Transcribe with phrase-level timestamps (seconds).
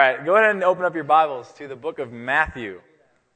[0.00, 2.80] right, go ahead and open up your Bibles to the book of Matthew.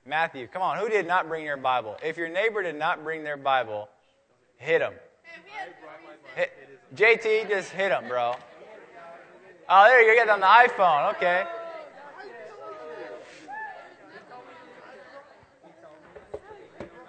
[0.06, 1.96] Matthew, come on, who did not bring your Bible?
[2.02, 3.88] If your neighbor did not bring their Bible,
[4.56, 4.95] hit them.
[6.35, 6.53] Hit,
[6.95, 8.35] JT, just hit them, bro.
[9.69, 10.24] Oh, there you go.
[10.24, 11.14] Get on the iPhone.
[11.14, 11.45] Okay.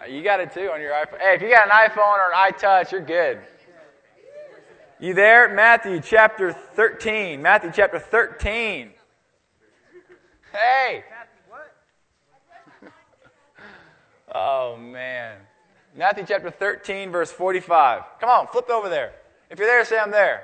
[0.10, 1.20] You got it too on your iPhone.
[1.20, 3.40] Hey, if you got an iPhone or an iTouch, you're good.
[5.00, 5.54] You there?
[5.54, 7.42] Matthew chapter 13.
[7.42, 8.95] Matthew chapter 13.
[10.56, 11.04] Hey.
[14.38, 15.38] Oh, man.
[15.96, 18.02] Matthew chapter 13, verse 45.
[18.20, 19.14] Come on, flip over there.
[19.50, 20.44] If you're there, say I'm there.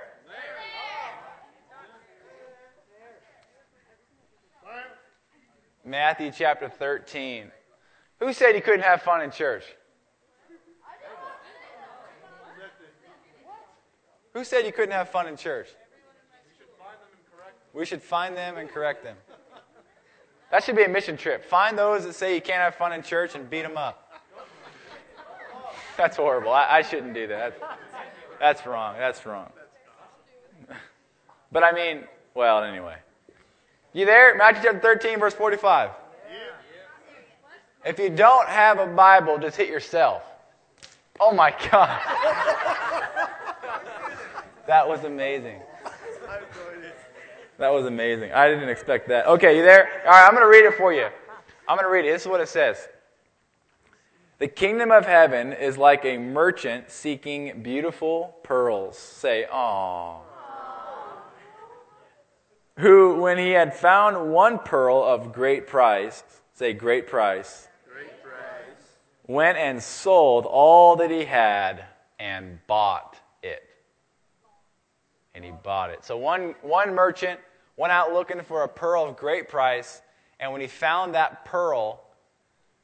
[5.83, 7.51] Matthew chapter 13.
[8.21, 9.65] Who said you couldn't have fun in church?
[14.33, 15.67] Who said you couldn't have fun in church?
[17.73, 19.17] We should find them and correct them.
[20.51, 21.45] That should be a mission trip.
[21.45, 24.21] Find those that say you can't have fun in church and beat them up.
[25.97, 26.51] That's horrible.
[26.51, 27.57] I, I shouldn't do that.
[28.39, 28.95] That's wrong.
[28.97, 29.49] That's wrong.
[31.51, 32.03] But I mean,
[32.33, 32.95] well, anyway.
[33.93, 34.35] You there?
[34.37, 35.91] Matthew chapter 13, verse 45.
[37.83, 40.23] If you don't have a Bible, just hit yourself.
[41.19, 42.01] Oh my God.
[44.67, 45.59] that was amazing.
[47.61, 48.31] That was amazing.
[48.33, 49.27] I didn't expect that.
[49.27, 50.01] Okay, you there?
[50.07, 51.05] All right, I'm going to read it for you.
[51.69, 52.11] I'm going to read it.
[52.11, 52.87] This is what it says.
[54.39, 58.97] The kingdom of heaven is like a merchant seeking beautiful pearls.
[58.97, 60.21] Say, "Aww."
[62.79, 66.23] Who, when he had found one pearl of great price,
[66.53, 68.33] say, great price, Great price.
[69.27, 71.85] went and sold all that he had
[72.17, 73.61] and bought it.
[75.35, 76.03] And he bought it.
[76.03, 77.39] So one, one merchant
[77.81, 80.03] went out looking for a pearl of great price,
[80.39, 81.99] and when he found that pearl,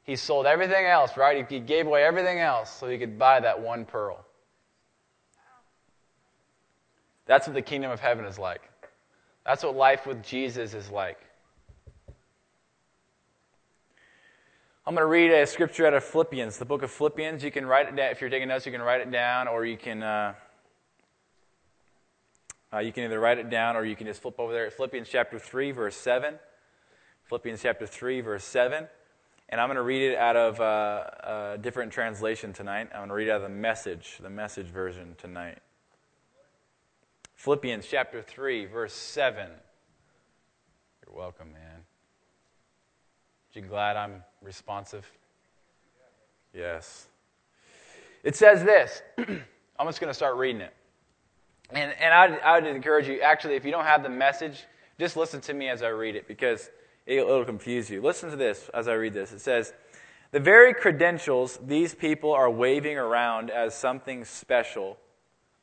[0.02, 1.48] he sold everything else, right?
[1.48, 4.26] He gave away everything else so he could buy that one pearl.
[7.26, 8.62] That's what the kingdom of heaven is like.
[9.46, 11.20] That's what life with Jesus is like.
[14.84, 17.44] I'm going to read a scripture out of Philippians, the book of Philippians.
[17.44, 18.10] You can write it down.
[18.10, 20.34] If you're taking notes, you can write it down, or you can, uh,
[22.72, 24.70] uh, you can either write it down or you can just flip over there.
[24.70, 26.34] Philippians chapter 3, verse 7.
[27.24, 28.86] Philippians chapter 3, verse 7.
[29.48, 32.88] And I'm going to read it out of uh, a different translation tonight.
[32.92, 35.58] I'm going to read it out of the message, the message version tonight.
[37.36, 39.48] Philippians chapter 3, verse 7.
[41.06, 41.84] You're welcome, man.
[43.54, 45.10] You glad I'm responsive?
[46.54, 47.06] Yes.
[48.22, 49.02] It says this.
[49.18, 50.74] I'm just going to start reading it.
[51.70, 54.64] And, and I'd, I would encourage you, actually, if you don't have the message,
[54.98, 56.70] just listen to me as I read it because
[57.06, 58.00] it'll, it'll confuse you.
[58.00, 59.32] Listen to this as I read this.
[59.32, 59.72] It says,
[60.30, 64.96] The very credentials these people are waving around as something special,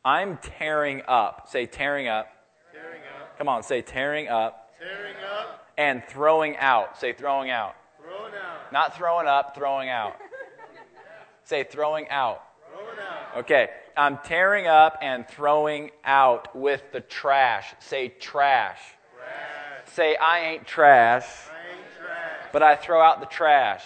[0.04, 1.48] I'm tearing up.
[1.50, 2.28] Say, tearing up.
[2.72, 3.38] Tearing up.
[3.38, 4.72] Come on, say, tearing up.
[4.80, 5.68] Tearing up.
[5.78, 7.00] And throwing out.
[7.00, 7.76] Say, throwing out.
[8.00, 8.72] Thrown out.
[8.72, 10.18] Not throwing up, throwing out.
[11.44, 12.44] Say, throwing out.
[12.72, 13.38] Thrown out.
[13.38, 17.74] Okay, I'm tearing up and throwing out with the trash.
[17.80, 18.80] Say trash.
[19.16, 19.94] Trash.
[19.94, 22.50] Say I ain't trash, I ain't trash.
[22.52, 23.84] but I throw out the trash.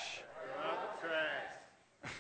[0.56, 2.12] Throw out the trash.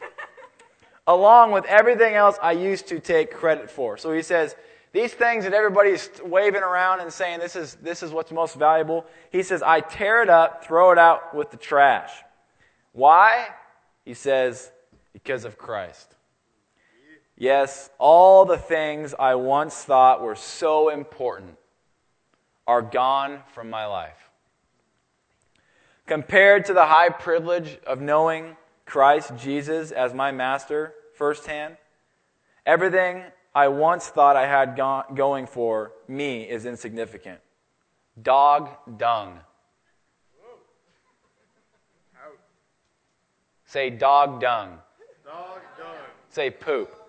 [1.06, 3.96] Along with everything else I used to take credit for.
[3.96, 4.54] So he says,
[4.92, 9.06] these things that everybody's waving around and saying this is, this is what's most valuable,
[9.30, 12.10] he says, I tear it up, throw it out with the trash.
[12.92, 13.48] Why?
[14.04, 14.70] He says,
[15.14, 16.14] because of Christ.
[17.42, 21.56] Yes, all the things I once thought were so important
[22.68, 24.30] are gone from my life.
[26.06, 31.78] Compared to the high privilege of knowing Christ Jesus as my master firsthand,
[32.64, 37.40] everything I once thought I had go- going for me is insignificant.
[38.22, 39.40] Dog dung.
[43.66, 44.78] Say dog dung.
[45.24, 45.96] Dog dung.
[46.28, 47.01] Say poop.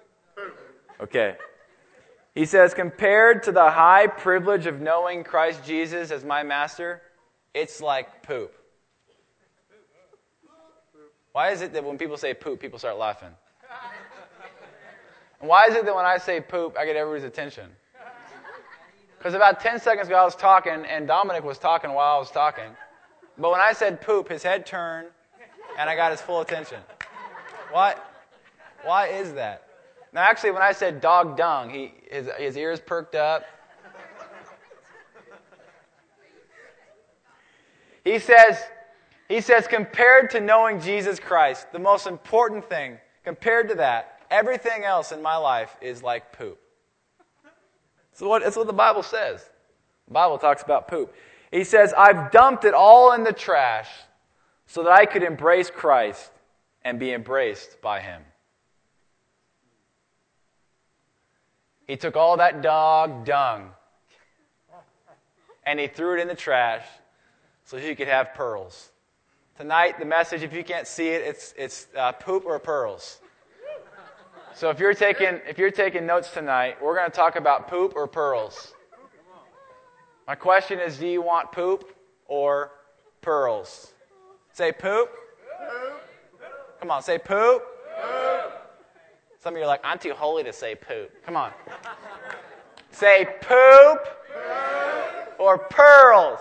[1.01, 1.35] Okay.
[2.35, 7.01] He says, compared to the high privilege of knowing Christ Jesus as my master,
[7.53, 8.53] it's like poop.
[11.31, 13.29] Why is it that when people say poop, people start laughing?
[15.39, 17.69] And why is it that when I say poop, I get everybody's attention?
[19.17, 22.31] Because about 10 seconds ago, I was talking, and Dominic was talking while I was
[22.31, 22.69] talking.
[23.37, 25.07] But when I said poop, his head turned,
[25.77, 26.79] and I got his full attention.
[27.71, 28.03] What?
[28.83, 29.62] Why is that?
[30.13, 33.45] Now, actually, when I said dog dung, he, his, his ears perked up.
[38.03, 38.61] He says,
[39.29, 44.83] he says, compared to knowing Jesus Christ, the most important thing, compared to that, everything
[44.83, 46.59] else in my life is like poop.
[48.11, 49.49] So what, that's what the Bible says.
[50.07, 51.15] The Bible talks about poop.
[51.49, 53.89] He says, I've dumped it all in the trash
[54.67, 56.29] so that I could embrace Christ
[56.83, 58.21] and be embraced by Him.
[61.87, 63.71] He took all that dog dung
[65.65, 66.85] and he threw it in the trash
[67.63, 68.89] so he could have pearls.
[69.57, 73.19] Tonight, the message, if you can't see it, it's, it's uh, poop or pearls.
[74.55, 77.93] So if you're taking if you're taking notes tonight, we're going to talk about poop
[77.95, 78.73] or pearls.
[80.27, 81.95] My question is, do you want poop
[82.27, 82.71] or
[83.21, 83.93] pearls?
[84.53, 85.09] Say poop.
[86.79, 87.63] Come on, say poop.
[87.99, 88.62] poop.
[89.43, 91.11] Some of you are like, I'm too holy to say poop.
[91.25, 91.51] Come on.
[92.91, 93.99] say poop
[95.37, 96.39] or pearls.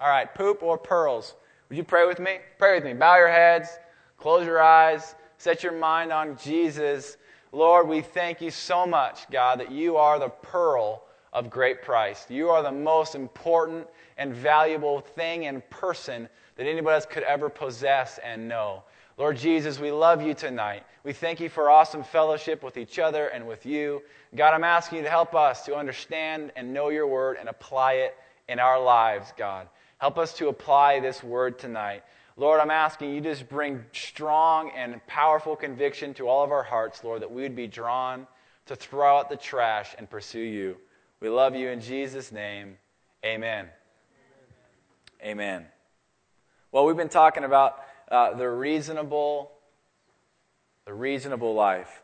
[0.00, 1.34] All right, poop or pearls.
[1.68, 2.38] Would you pray with me?
[2.56, 2.94] Pray with me.
[2.94, 3.68] Bow your heads,
[4.16, 5.14] close your eyes.
[5.36, 7.18] Set your mind on Jesus.
[7.52, 11.04] Lord, we thank you so much, God, that you are the pearl
[11.34, 12.24] of great price.
[12.30, 13.86] You are the most important
[14.16, 18.84] and valuable thing and person that anybody else could ever possess and know.
[19.18, 20.84] Lord Jesus, we love you tonight.
[21.02, 24.00] We thank you for awesome fellowship with each other and with you.
[24.36, 27.94] God, I'm asking you to help us to understand and know your word and apply
[27.94, 28.16] it
[28.48, 29.66] in our lives, God.
[29.98, 32.04] Help us to apply this word tonight.
[32.36, 36.62] Lord, I'm asking you to just bring strong and powerful conviction to all of our
[36.62, 38.24] hearts, Lord, that we would be drawn
[38.66, 40.76] to throw out the trash and pursue you.
[41.18, 42.78] We love you in Jesus' name.
[43.24, 43.66] Amen.
[45.24, 45.66] Amen.
[46.70, 49.52] Well, we've been talking about uh, the reasonable,
[50.86, 52.02] the reasonable life.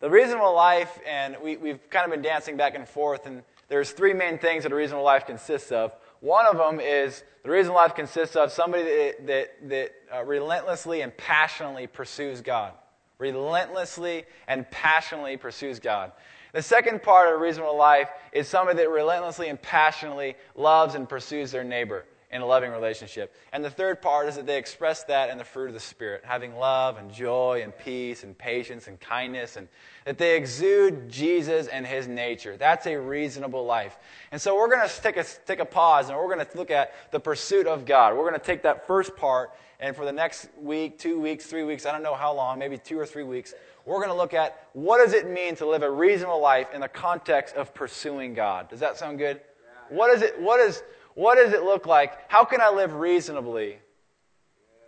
[0.00, 3.92] The reasonable life, and we, we've kind of been dancing back and forth, and there's
[3.92, 5.92] three main things that a reasonable life consists of.
[6.20, 11.00] One of them is the reasonable life consists of somebody that, that, that uh, relentlessly
[11.02, 12.72] and passionately pursues God.
[13.18, 16.12] Relentlessly and passionately pursues God.
[16.52, 21.08] The second part of a reasonable life is somebody that relentlessly and passionately loves and
[21.08, 23.34] pursues their neighbor in a loving relationship.
[23.52, 26.22] And the third part is that they express that in the fruit of the Spirit,
[26.24, 29.68] having love and joy and peace and patience and kindness, and
[30.06, 32.56] that they exude Jesus and His nature.
[32.56, 33.98] That's a reasonable life.
[34.32, 36.70] And so we're going to take a, take a pause and we're going to look
[36.70, 38.16] at the pursuit of God.
[38.16, 41.64] We're going to take that first part, and for the next week, two weeks, three
[41.64, 43.52] weeks, I don't know how long, maybe two or three weeks,
[43.84, 46.80] we're going to look at what does it mean to live a reasonable life in
[46.80, 48.70] the context of pursuing God.
[48.70, 49.40] Does that sound good?
[49.88, 50.40] What is it?
[50.40, 50.82] What is
[51.14, 52.30] what does it look like?
[52.30, 53.78] How can I live reasonably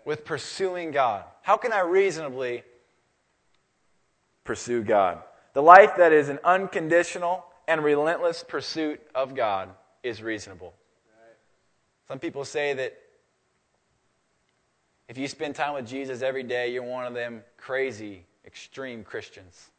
[0.04, 1.24] with pursuing God?
[1.42, 2.62] How can I reasonably
[4.44, 5.22] pursue God?
[5.52, 9.70] The life that is an unconditional and relentless pursuit of God
[10.02, 10.74] is reasonable.
[12.08, 12.98] Some people say that
[15.08, 19.70] if you spend time with Jesus every day, you're one of them crazy, extreme Christians.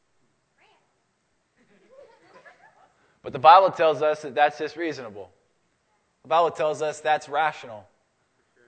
[3.22, 5.32] But the Bible tells us that that's just reasonable.
[6.26, 7.86] The Bible tells us that's rational.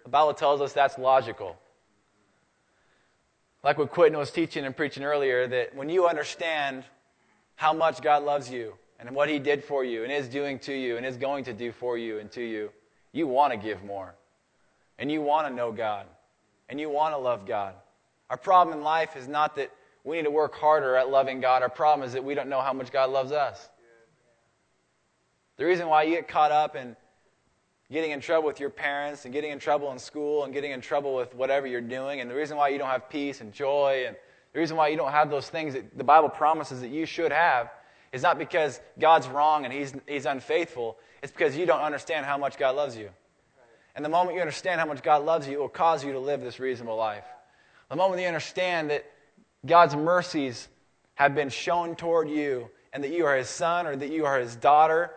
[0.04, 1.58] The Bible tells us that's logical.
[3.64, 6.84] Like what Quinton was teaching and preaching earlier, that when you understand
[7.56, 10.72] how much God loves you and what He did for you and is doing to
[10.72, 12.70] you and is going to do for you and to you,
[13.12, 14.14] you want to give more.
[15.00, 16.06] And you want to know God.
[16.70, 17.74] And you want to love God.
[18.30, 19.72] Our problem in life is not that
[20.04, 21.64] we need to work harder at loving God.
[21.64, 23.68] Our problem is that we don't know how much God loves us.
[25.58, 26.96] The reason why you get caught up in
[27.92, 30.82] getting in trouble with your parents and getting in trouble in school and getting in
[30.82, 32.20] trouble with whatever you're doing.
[32.20, 34.16] And the reason why you don't have peace and joy and
[34.54, 37.32] the reason why you don't have those things that the Bible promises that you should
[37.32, 37.70] have
[38.12, 40.98] is not because God's wrong and he's, he's unfaithful.
[41.22, 43.10] It's because you don't understand how much God loves you.
[43.96, 46.20] And the moment you understand how much God loves you, it will cause you to
[46.20, 47.26] live this reasonable life.
[47.90, 49.06] The moment you understand that
[49.66, 50.68] God's mercies
[51.16, 54.40] have been shown toward you and that you are his son or that you are
[54.40, 55.12] his daughter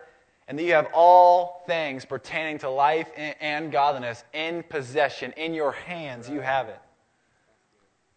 [0.51, 5.71] and that you have all things pertaining to life and godliness in possession, in your
[5.71, 6.77] hands, you have it.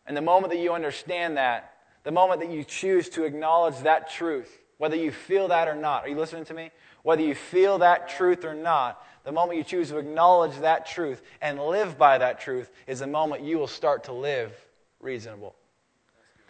[0.05, 4.11] And the moment that you understand that, the moment that you choose to acknowledge that
[4.11, 6.73] truth, whether you feel that or not, are you listening to me?
[7.05, 11.23] Whether you feel that truth or not, the moment you choose to acknowledge that truth
[11.41, 14.53] and live by that truth is the moment you will start to live
[14.99, 15.55] reasonable.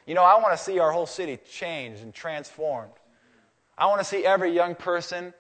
[0.07, 2.93] You know, I want to see our whole city changed and transformed.
[3.77, 5.35] I want to see every young person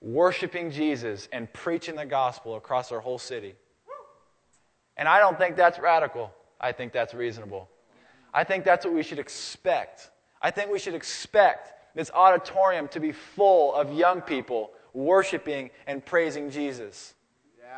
[0.00, 3.54] worshiping Jesus and preaching the gospel across our whole city.
[4.96, 6.32] And I don't think that's radical.
[6.60, 7.68] I think that's reasonable.
[8.32, 10.10] I think that's what we should expect.
[10.42, 16.04] I think we should expect this auditorium to be full of young people worshiping and
[16.04, 17.14] praising Jesus.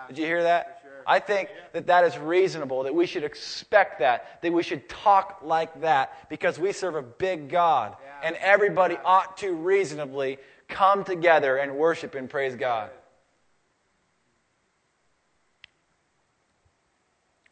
[0.08, 0.80] Did you hear that?
[0.82, 0.90] Sure.
[1.06, 5.40] I think that that is reasonable, that we should expect that, that we should talk
[5.42, 7.96] like that because we serve a big God.
[8.02, 8.28] Yeah.
[8.28, 10.38] And everybody ought to reasonably
[10.72, 12.90] come together and worship and praise God.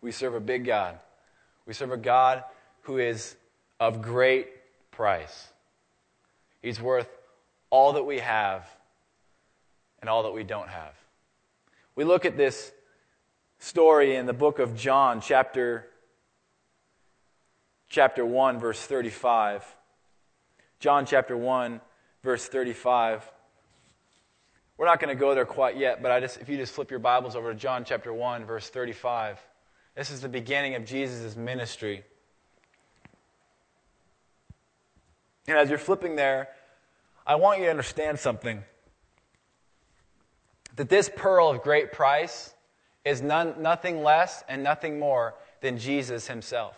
[0.00, 0.99] We serve a big God.
[1.67, 2.43] We serve a God
[2.83, 3.37] who is
[3.79, 4.49] of great
[4.91, 5.49] price.
[6.62, 7.09] He's worth
[7.71, 8.69] all that we have
[10.00, 10.95] and all that we don't have.
[11.95, 12.73] We look at this
[13.59, 15.87] story in the book of John, chapter,
[17.89, 19.65] chapter 1, verse 35.
[20.81, 21.81] John chapter 1,
[22.23, 23.29] verse 35.
[24.77, 26.91] We're not going to go there quite yet, but I just, if you just flip
[26.91, 29.39] your Bibles over to John chapter 1, verse 35.
[29.95, 32.03] This is the beginning of Jesus' ministry.
[35.47, 36.49] And as you're flipping there,
[37.27, 38.62] I want you to understand something.
[40.77, 42.55] That this pearl of great price
[43.05, 46.77] is none, nothing less and nothing more than Jesus himself.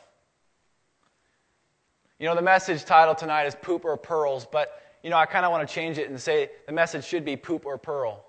[2.19, 5.45] You know, the message title tonight is Poop or Pearls, but, you know, I kind
[5.45, 8.25] of want to change it and say the message should be Poop or Pearl.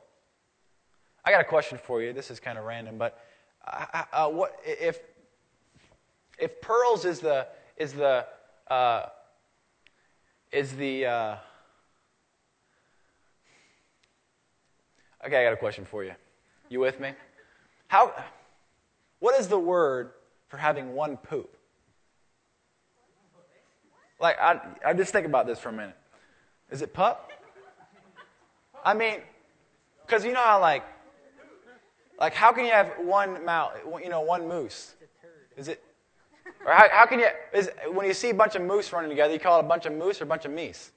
[1.24, 2.14] I got a question for you.
[2.14, 3.24] This is kind of random, but
[3.66, 5.00] uh, uh, what if
[6.38, 8.26] if pearls is the is the
[8.68, 9.06] uh,
[10.52, 11.36] is the uh,
[15.26, 15.42] okay?
[15.42, 16.14] I got a question for you.
[16.70, 17.12] You with me?
[17.88, 18.14] How?
[19.20, 20.12] What is the word
[20.50, 21.56] for having one poop?
[24.20, 25.96] Like I, I just think about this for a minute.
[26.74, 27.32] Is it pup?
[28.84, 29.22] I mean,
[30.06, 30.84] because you know how like
[32.20, 34.96] like, how can you have one mouse, you know, one moose?
[35.58, 35.84] Is it?
[36.66, 39.34] Or how, how can you, is, when you see a bunch of moose running together,
[39.34, 40.92] you call it a bunch of moose or a bunch of meese?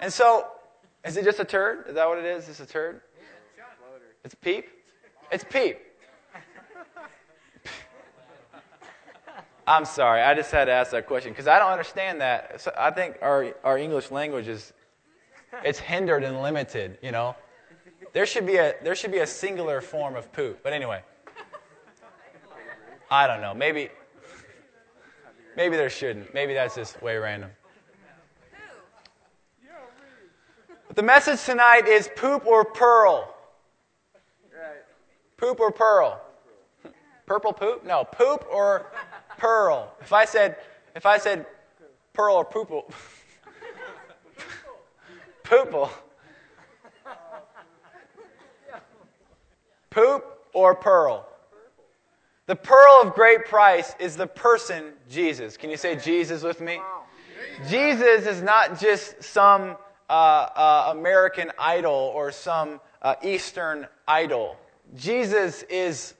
[0.00, 0.48] And so,
[1.04, 1.86] is it just a turd?
[1.88, 2.48] Is that what it is?
[2.48, 3.00] It's a turd?
[4.24, 4.68] It's peep?
[5.30, 5.78] It's peep.
[9.72, 12.60] I'm sorry, I just had to ask that question because I don't understand that.
[12.60, 14.74] So I think our, our English language is,
[15.64, 17.34] it's hindered and limited, you know?
[18.12, 20.60] There should be a there should be a singular form of poop.
[20.62, 21.02] But anyway.
[23.10, 23.54] I don't know.
[23.54, 23.88] Maybe
[25.56, 26.34] maybe there shouldn't.
[26.34, 27.50] Maybe that's just way random.
[30.86, 33.34] But the message tonight is poop or pearl.
[35.38, 36.20] Poop or pearl.
[37.26, 37.86] Purple poop?
[37.86, 38.92] No, poop or
[39.42, 39.92] pearl.
[40.00, 40.56] If I said
[40.94, 41.46] if I said
[42.12, 42.84] pearl or poople
[45.44, 45.90] poople
[49.90, 51.28] Poop or pearl?
[52.46, 55.58] The pearl of great price is the person Jesus.
[55.58, 56.80] Can you say Jesus with me?
[57.68, 59.76] Jesus is not just some
[60.08, 64.56] uh, uh, American idol or some uh, Eastern idol.
[64.96, 66.14] Jesus is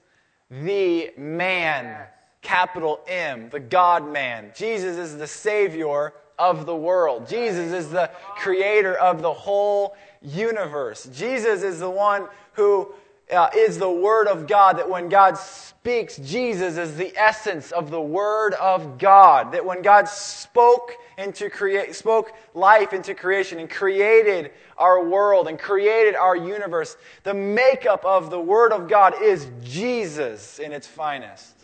[0.51, 2.05] the man,
[2.43, 4.51] capital M, the God man.
[4.55, 7.27] Jesus is the Savior of the world.
[7.27, 11.09] Jesus is the creator of the whole universe.
[11.13, 12.93] Jesus is the one who
[13.31, 17.89] uh, is the Word of God, that when God speaks, Jesus is the essence of
[17.89, 19.53] the Word of God.
[19.53, 25.57] That when God spoke into create, spoke life into creation and created our world and
[25.57, 31.62] created our universe, the makeup of the Word of God is Jesus in its finest.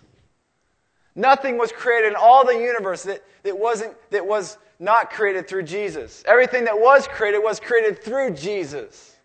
[1.19, 5.63] Nothing was created in all the universe that, that wasn't that was not created through
[5.63, 6.23] Jesus.
[6.25, 9.17] Everything that was created was created through Jesus.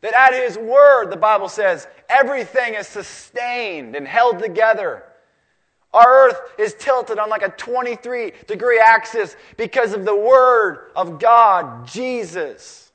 [0.00, 5.02] That at His Word, the Bible says, everything is sustained and held together.
[5.92, 11.18] Our earth is tilted on like a 23 degree axis because of the Word of
[11.18, 12.92] God, Jesus.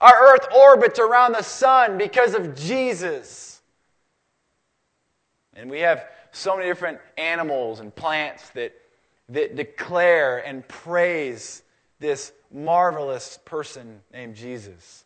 [0.00, 3.60] Our earth orbits around the sun because of Jesus.
[5.52, 8.74] And we have so many different animals and plants that,
[9.30, 11.62] that declare and praise
[11.98, 15.04] this marvelous person named Jesus.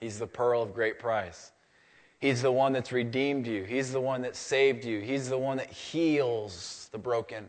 [0.00, 1.52] He's the pearl of great price.
[2.18, 3.62] He's the one that's redeemed you.
[3.62, 5.00] He's the one that saved you.
[5.00, 7.48] He's the one that heals the broken.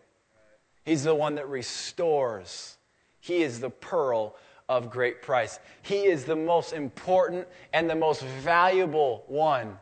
[0.86, 2.78] He's the one that restores.
[3.20, 4.36] He is the pearl
[4.68, 5.60] of great price.
[5.82, 9.80] He is the most important and the most valuable one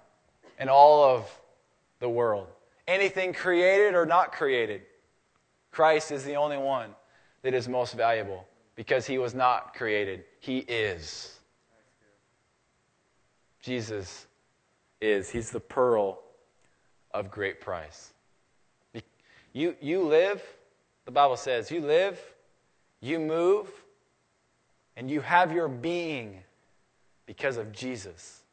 [0.59, 1.29] in all of
[1.99, 2.47] the world.
[2.87, 4.81] Anything created or not created,
[5.71, 6.91] Christ is the only one
[7.41, 10.23] that is most valuable because he was not created.
[10.39, 11.37] He is.
[13.61, 14.27] Jesus
[15.01, 15.29] is.
[15.29, 16.21] He's the pearl
[17.13, 18.13] of great price.
[19.53, 20.41] You, you live,
[21.05, 22.19] the Bible says, you live,
[23.01, 23.67] you move,
[24.95, 26.43] and you have your being
[27.25, 28.43] because of Jesus.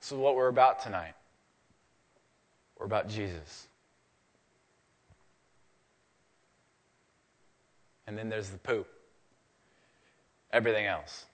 [0.00, 1.14] This is what we're about tonight.
[2.78, 3.68] We're about Jesus.
[8.06, 8.88] And then there's the poop.
[10.52, 11.26] Everything else.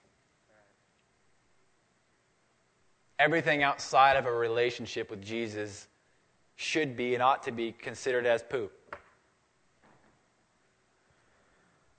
[3.17, 5.87] Everything outside of a relationship with Jesus
[6.55, 8.71] should be and ought to be considered as poop.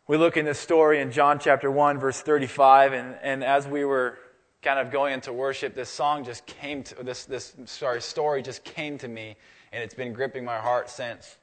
[0.07, 3.85] We look in this story in John chapter 1, verse 35, and, and as we
[3.85, 4.19] were
[4.63, 8.65] kind of going into worship, this song just came to this, this sorry, story just
[8.65, 9.37] came to me,
[9.73, 11.37] and it's been gripping my heart since.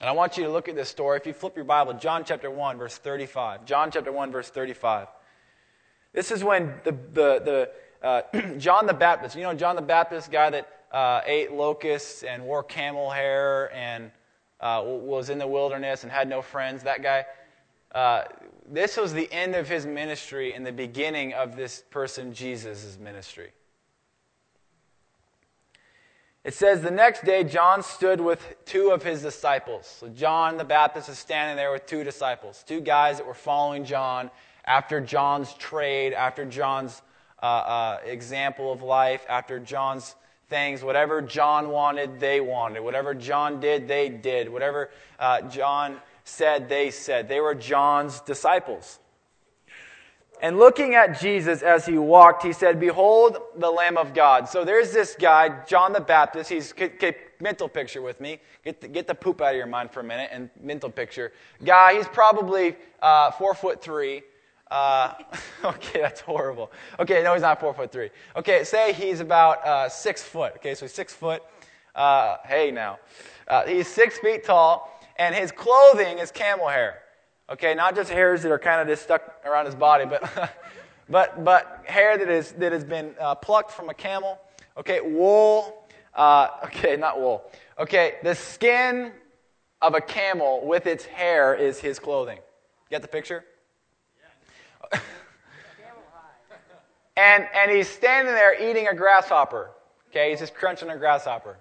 [0.00, 1.16] And I want you to look at this story.
[1.16, 3.64] If you flip your Bible, John chapter 1, verse 35.
[3.64, 5.08] John chapter 1, verse 35.
[6.12, 7.70] This is when the, the,
[8.02, 8.22] the uh,
[8.58, 12.62] John the Baptist, you know, John the Baptist, guy that uh, ate locusts and wore
[12.62, 14.10] camel hair and
[14.60, 17.24] uh, was in the wilderness and had no friends, that guy.
[17.96, 18.24] Uh,
[18.68, 23.52] this was the end of his ministry and the beginning of this person, Jesus' ministry.
[26.44, 29.86] It says, The next day, John stood with two of his disciples.
[29.86, 33.82] So, John the Baptist is standing there with two disciples, two guys that were following
[33.82, 34.30] John
[34.66, 37.00] after John's trade, after John's
[37.42, 40.16] uh, uh, example of life, after John's
[40.50, 40.82] things.
[40.82, 42.80] Whatever John wanted, they wanted.
[42.82, 44.52] Whatever John did, they did.
[44.52, 47.28] Whatever uh, John said, they said.
[47.28, 48.98] They were John's disciples.
[50.42, 54.48] And looking at Jesus as he walked, he said, Behold the Lamb of God.
[54.48, 56.50] So there's this guy, John the Baptist.
[56.50, 58.40] He's, get, mental picture with me.
[58.64, 61.32] Get the, get the poop out of your mind for a minute and mental picture.
[61.64, 64.22] Guy, he's probably uh, four foot three.
[64.70, 65.14] Uh,
[65.64, 66.72] okay, that's horrible.
[66.98, 68.10] Okay, no, he's not four foot three.
[68.34, 70.54] Okay, say he's about uh, six foot.
[70.56, 71.42] Okay, so he's six foot.
[71.94, 72.98] Uh, hey, now.
[73.48, 77.02] Uh, he's six feet tall, and his clothing is camel hair.
[77.48, 80.52] Okay, not just hairs that are kind of just stuck around his body, but,
[81.08, 84.40] but, but hair that, is, that has been uh, plucked from a camel.
[84.76, 85.84] Okay, wool.
[86.14, 87.44] Uh, okay, not wool.
[87.78, 89.12] Okay, the skin
[89.80, 92.38] of a camel with its hair is his clothing.
[92.90, 93.44] Get the picture?
[97.16, 99.70] and, and he's standing there eating a grasshopper.
[100.10, 101.58] Okay, he's just crunching a grasshopper.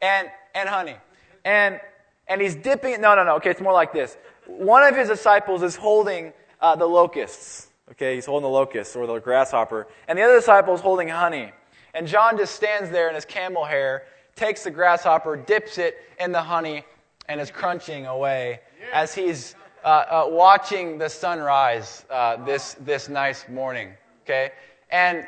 [0.00, 0.96] And, and honey.
[1.44, 1.80] And,
[2.28, 3.00] and he's dipping it.
[3.00, 3.36] No, no, no.
[3.36, 7.68] Okay, it's more like this one of his disciples is holding uh, the locusts.
[7.90, 11.50] Okay, he's holding the locusts or the grasshopper, and the other disciple is holding honey.
[11.94, 14.04] And John just stands there in his camel hair,
[14.34, 16.84] takes the grasshopper, dips it in the honey,
[17.28, 18.60] and is crunching away
[18.92, 19.54] as he's
[19.84, 23.92] uh, uh, watching the sunrise uh, this this nice morning.
[24.24, 24.52] Okay,
[24.90, 25.26] and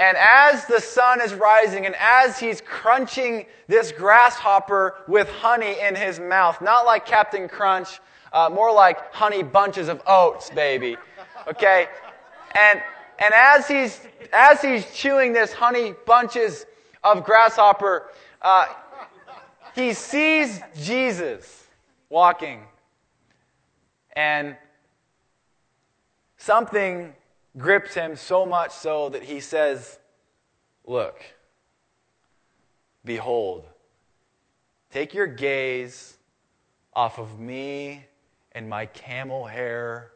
[0.00, 5.94] and as the sun is rising, and as he's crunching this grasshopper with honey in
[5.94, 8.00] his mouth, not like Captain Crunch
[8.32, 10.96] uh, more like honey bunches of oats, baby.
[11.46, 11.86] Okay?
[12.54, 12.80] And,
[13.18, 14.00] and as, he's,
[14.32, 16.64] as he's chewing this honey bunches
[17.04, 18.08] of grasshopper,
[18.40, 18.68] uh,
[19.74, 21.66] he sees Jesus
[22.08, 22.62] walking.
[24.16, 24.56] And
[26.38, 27.12] something
[27.58, 29.98] grips him so much so that he says,
[30.86, 31.22] Look,
[33.04, 33.64] behold,
[34.90, 36.16] take your gaze
[36.94, 38.04] off of me
[38.52, 40.10] and my camel hair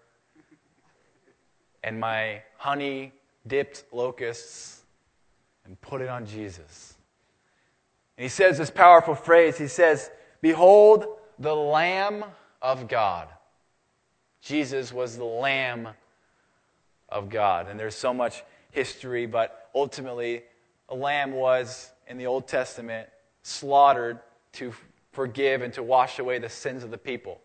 [1.83, 3.13] and my honey
[3.47, 4.83] dipped locusts
[5.65, 6.95] and put it on Jesus.
[8.17, 9.59] And he says this powerful phrase.
[9.59, 11.07] He says, Behold
[11.39, 12.25] the Lamb
[12.63, 13.29] of God.
[14.41, 15.89] Jesus was the Lamb
[17.09, 17.69] of God.
[17.69, 20.43] And there's so much history, but ultimately,
[20.89, 23.09] a lamb was, in the Old Testament,
[23.43, 24.21] slaughtered
[24.53, 24.73] to
[25.13, 27.41] forgive and to wash away the sins of the people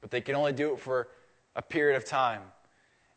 [0.00, 1.08] but they can only do it for
[1.56, 2.42] a period of time.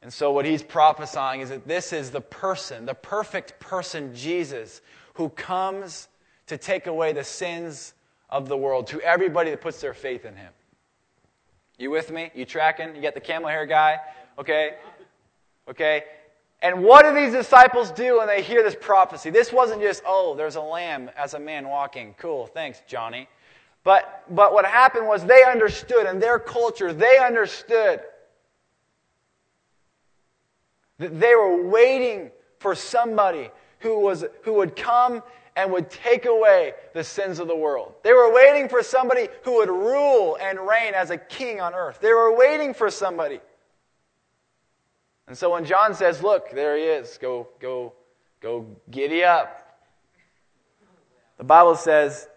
[0.02, 4.82] And so, what he's prophesying is that this is the person, the perfect person, Jesus,
[5.14, 6.08] who comes
[6.48, 7.94] to take away the sins
[8.30, 10.52] of the world to everybody that puts their faith in him.
[11.78, 12.32] You with me?
[12.34, 12.96] You tracking?
[12.96, 14.00] You got the camel hair guy?
[14.40, 14.76] Okay?
[15.70, 16.04] Okay?
[16.62, 19.32] And what do these disciples do when they hear this prophecy?
[19.32, 22.14] This wasn't just, oh, there's a lamb as a man walking.
[22.20, 23.28] Cool, thanks, Johnny.
[23.84, 28.02] But, but what happened was they understood, in their culture, they understood
[31.00, 35.24] that they were waiting for somebody who, was, who would come
[35.56, 37.96] and would take away the sins of the world.
[38.04, 42.00] They were waiting for somebody who would rule and reign as a king on earth.
[42.02, 43.40] They were waiting for somebody.
[45.28, 47.94] And so when John says, Look, there he is, go, go,
[48.42, 49.58] go giddy up.
[51.38, 52.28] The Bible says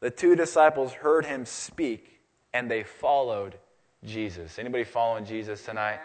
[0.00, 2.20] the two disciples heard him speak
[2.52, 3.56] and they followed
[4.04, 4.58] Jesus.
[4.58, 5.98] Anybody following Jesus tonight?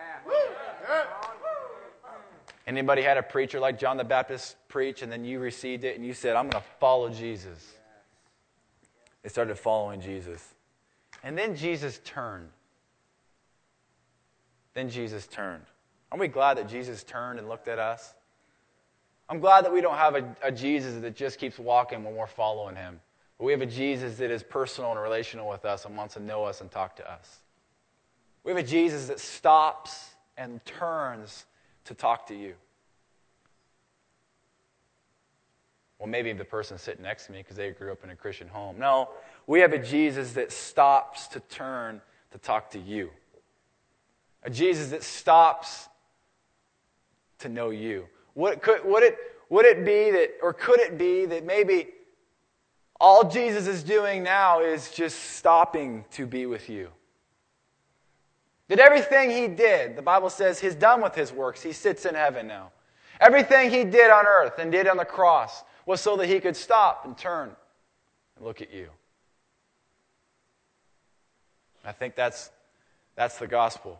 [2.65, 6.05] Anybody had a preacher like John the Baptist preach and then you received it and
[6.05, 7.73] you said, I'm going to follow Jesus?
[9.23, 10.55] They started following Jesus.
[11.23, 12.49] And then Jesus turned.
[14.73, 15.65] Then Jesus turned.
[16.11, 18.13] Aren't we glad that Jesus turned and looked at us?
[19.29, 22.27] I'm glad that we don't have a, a Jesus that just keeps walking when we're
[22.27, 22.99] following him.
[23.37, 26.19] But we have a Jesus that is personal and relational with us and wants to
[26.19, 27.39] know us and talk to us.
[28.43, 31.45] We have a Jesus that stops and turns
[31.85, 32.55] to talk to you.
[35.97, 38.47] Well, maybe the person sitting next to me because they grew up in a Christian
[38.47, 38.77] home.
[38.79, 39.09] No,
[39.47, 43.11] we have a Jesus that stops to turn to talk to you.
[44.43, 45.87] A Jesus that stops
[47.41, 48.07] to know you.
[48.35, 49.17] Would, could, would, it,
[49.49, 51.89] would it be that, or could it be that maybe
[52.99, 56.89] all Jesus is doing now is just stopping to be with you?
[58.69, 61.61] That everything he did, the Bible says he's done with his works.
[61.61, 62.71] He sits in heaven now.
[63.19, 66.55] Everything he did on earth and did on the cross was so that he could
[66.55, 67.51] stop and turn
[68.37, 68.87] and look at you.
[71.83, 72.49] I think that's,
[73.15, 73.99] that's the gospel.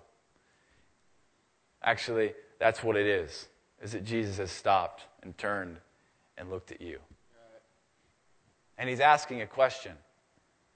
[1.84, 3.48] Actually, that's what it is,
[3.82, 5.78] is that Jesus has stopped and turned
[6.38, 7.00] and looked at you.
[8.78, 9.94] And he's asking a question.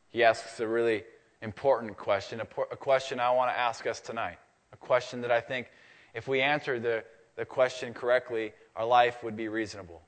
[0.09, 1.03] He asks a really
[1.43, 4.39] important question, a, a question I want to ask us tonight.
[4.73, 5.67] A question that I think,
[6.15, 7.03] if we answer the,
[7.35, 10.01] the question correctly, our life would be reasonable.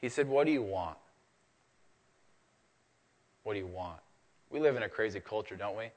[0.00, 0.96] He said, What do you want?
[3.42, 3.98] What do you want?
[4.48, 5.90] We live in a crazy culture, don't we?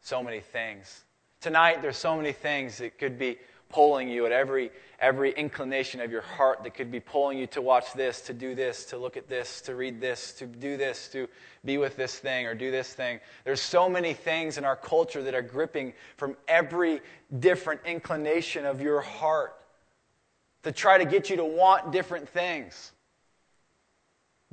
[0.00, 1.04] So many things.
[1.40, 3.38] Tonight, there's so many things that could be
[3.70, 7.62] pulling you at every, every inclination of your heart that could be pulling you to
[7.62, 11.08] watch this, to do this, to look at this, to read this, to do this,
[11.08, 11.28] to
[11.64, 13.20] be with this thing or do this thing.
[13.44, 17.00] There's so many things in our culture that are gripping from every
[17.38, 19.56] different inclination of your heart
[20.64, 22.92] to try to get you to want different things.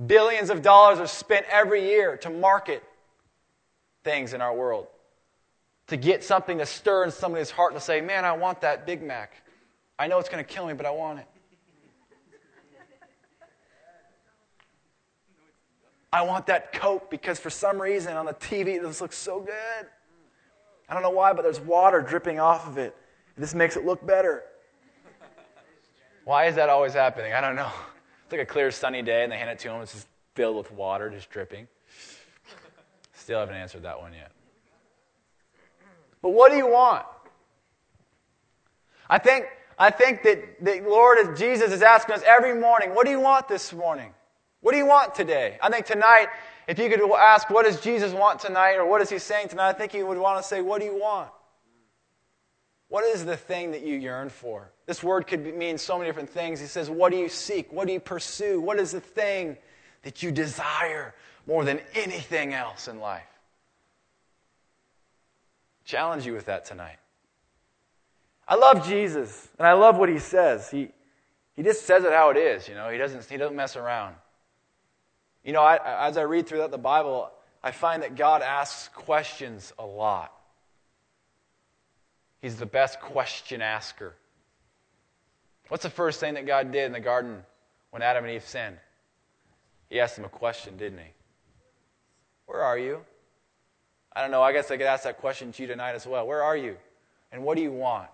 [0.06, 2.84] Billions of dollars are spent every year to market
[4.04, 4.88] things in our world
[5.88, 9.02] to get something to stir in somebody's heart to say, Man, I want that Big
[9.02, 9.34] Mac.
[10.00, 11.28] I know it's going to kill me, but I want it.
[16.12, 19.88] I want that coat because for some reason on the TV this looks so good.
[20.90, 22.96] I don't know why, but there's water dripping off of it.
[23.38, 24.44] This makes it look better.
[26.24, 27.34] Why is that always happening?
[27.34, 27.72] I don't know.
[28.24, 29.82] It's like a clear sunny day and they hand it to him.
[29.82, 31.68] It's just filled with water, just dripping.
[33.14, 34.32] Still haven't answered that one yet.
[36.22, 37.06] But what do you want?
[39.10, 39.46] I think,
[39.78, 43.48] I think that the Lord, Jesus, is asking us every morning, what do you want
[43.48, 44.14] this morning?
[44.62, 45.58] What do you want today?
[45.62, 46.28] I think tonight,
[46.68, 49.70] if you could ask, what does Jesus want tonight, or what is he saying tonight,
[49.70, 51.30] I think he would want to say, what do you want?
[52.90, 54.72] What is the thing that you yearn for?
[54.86, 56.60] This word could mean so many different things.
[56.60, 57.72] He says, What do you seek?
[57.72, 58.62] What do you pursue?
[58.62, 59.58] What is the thing
[60.04, 61.14] that you desire
[61.46, 63.28] more than anything else in life?
[65.88, 66.98] Challenge you with that tonight.
[68.46, 70.70] I love Jesus, and I love what he says.
[70.70, 70.90] He,
[71.56, 72.90] he just says it how it is, you know.
[72.90, 74.16] He doesn't, he doesn't mess around.
[75.46, 77.32] You know, I, as I read through that, the Bible,
[77.64, 80.34] I find that God asks questions a lot.
[82.42, 84.14] He's the best question asker.
[85.70, 87.44] What's the first thing that God did in the garden
[87.92, 88.78] when Adam and Eve sinned?
[89.90, 91.12] He asked them a question, didn't he?
[92.46, 93.06] Where are you?
[94.18, 94.42] I don't know.
[94.42, 96.26] I guess I could ask that question to you tonight as well.
[96.26, 96.76] Where are you?
[97.32, 98.10] And what do you want?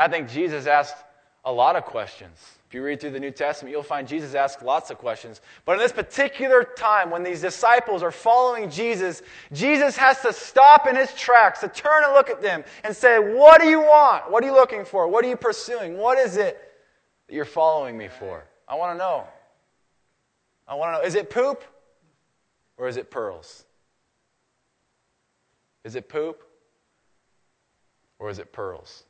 [0.00, 0.96] I think Jesus asked
[1.44, 2.56] a lot of questions.
[2.66, 5.42] If you read through the New Testament, you'll find Jesus asked lots of questions.
[5.66, 9.20] But in this particular time, when these disciples are following Jesus,
[9.52, 13.18] Jesus has to stop in his tracks, to turn and look at them and say,
[13.18, 14.30] What do you want?
[14.30, 15.08] What are you looking for?
[15.08, 15.98] What are you pursuing?
[15.98, 16.58] What is it
[17.26, 18.44] that you're following me for?
[18.66, 19.26] I want to know.
[20.66, 21.04] I want to know.
[21.06, 21.64] Is it poop
[22.78, 23.66] or is it pearls?
[25.84, 26.42] Is it poop
[28.18, 29.04] or is it pearls?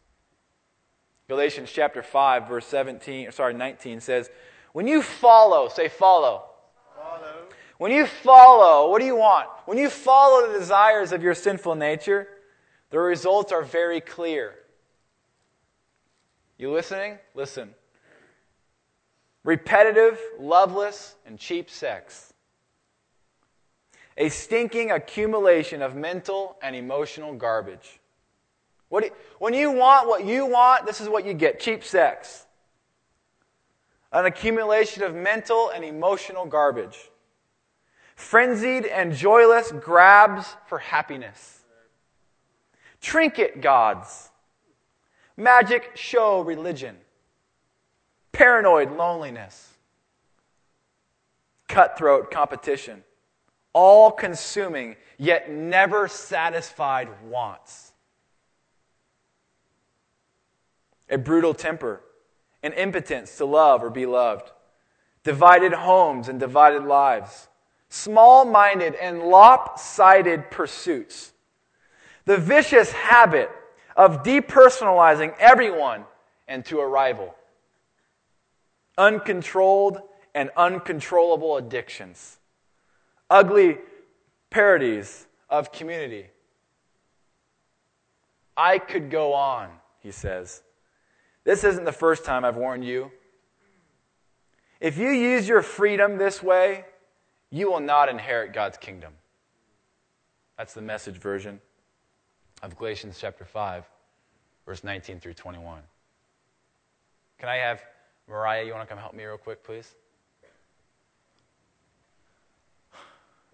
[1.29, 4.31] Galatians chapter 5 verse 17 sorry 19 says,
[4.73, 6.51] "When you follow, say follow.
[6.97, 7.49] Follow.
[7.79, 9.49] When you follow, what do you want?
[9.67, 12.29] When you follow the desires of your sinful nature,
[12.91, 14.59] the results are very clear.
[16.57, 17.19] You listening?
[17.35, 17.75] Listen.
[19.45, 22.28] Repetitive, loveless, and cheap sex
[24.19, 28.01] a stinking accumulation of mental and emotional garbage.
[28.91, 32.45] What you, when you want what you want, this is what you get cheap sex.
[34.13, 37.11] An accumulation of mental and emotional garbage.
[38.19, 41.61] frenzied and joyless grabs for happiness,
[43.01, 44.31] trinket gods,
[45.37, 46.97] magic show religion,
[48.33, 49.73] paranoid loneliness,
[51.69, 53.05] cutthroat competition,
[53.73, 57.93] all consuming yet never satisfied wants,
[61.11, 62.03] a brutal temper,
[62.63, 64.51] an impotence to love or be loved,
[65.25, 67.49] divided homes and divided lives,
[67.89, 71.33] small minded and lopsided pursuits,
[72.25, 73.51] the vicious habit
[73.97, 76.05] of depersonalizing everyone
[76.47, 77.35] into a rival,
[78.97, 80.01] uncontrolled
[80.35, 82.38] and uncontrollable addictions,
[83.31, 83.79] ugly
[84.51, 86.27] parodies of community.
[88.57, 90.63] I could go on, he says.
[91.45, 93.11] This isn't the first time I've warned you.
[94.81, 96.85] If you use your freedom this way,
[97.51, 99.13] you will not inherit God's kingdom.
[100.57, 101.61] That's the message version
[102.63, 103.85] of Galatians chapter 5,
[104.67, 105.81] verse 19 through 21.
[107.39, 107.83] Can I have
[108.29, 109.95] Mariah, you want to come help me real quick, please?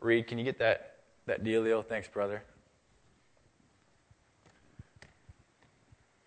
[0.01, 1.85] Reed, can you get that, that dealio?
[1.85, 2.43] Thanks, brother.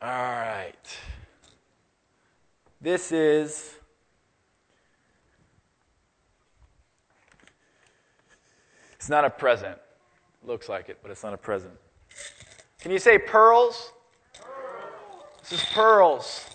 [0.01, 0.73] All right.
[2.79, 3.77] This is
[9.07, 9.77] It's not a present.
[10.43, 11.73] looks like it, but it's not a present.
[12.81, 13.93] Can you say pearls?
[14.33, 15.23] pearls.
[15.49, 16.45] This is pearls.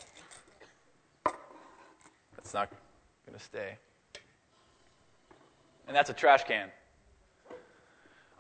[2.36, 2.70] That's not
[3.24, 3.78] going to stay.
[5.88, 6.68] And that's a trash can.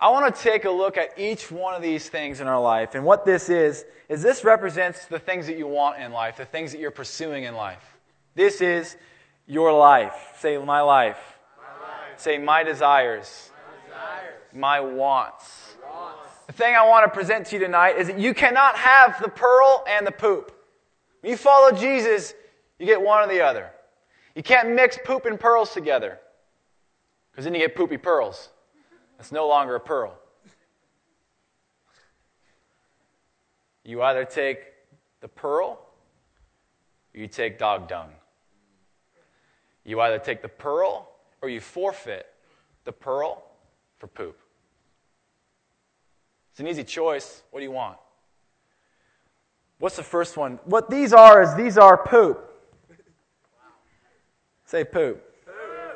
[0.02, 2.96] I want to take a look at each one of these things in our life.
[2.96, 6.44] And what this is, is this represents the things that you want in life, the
[6.44, 7.96] things that you're pursuing in life.
[8.34, 8.96] This is
[9.46, 10.34] your life.
[10.40, 11.38] Say, my life.
[11.56, 12.20] My life.
[12.20, 13.52] Say, my desires.
[13.54, 14.34] My, desires.
[14.52, 15.76] my wants.
[15.88, 16.18] wants.
[16.48, 19.28] The thing I want to present to you tonight is that you cannot have the
[19.28, 20.50] pearl and the poop.
[21.20, 22.34] When you follow Jesus,
[22.80, 23.70] you get one or the other.
[24.34, 26.18] You can't mix poop and pearls together
[27.30, 28.48] because then you get poopy pearls.
[29.22, 30.18] It's no longer a pearl.
[33.84, 34.64] You either take
[35.20, 35.78] the pearl
[37.14, 38.08] or you take dog dung.
[39.84, 41.08] You either take the pearl
[41.40, 42.26] or you forfeit
[42.82, 43.44] the pearl
[43.98, 44.36] for poop.
[46.50, 47.44] It's an easy choice.
[47.52, 47.98] What do you want?
[49.78, 50.58] What's the first one?
[50.64, 52.44] What these are is these are poop.
[54.64, 55.31] Say poop.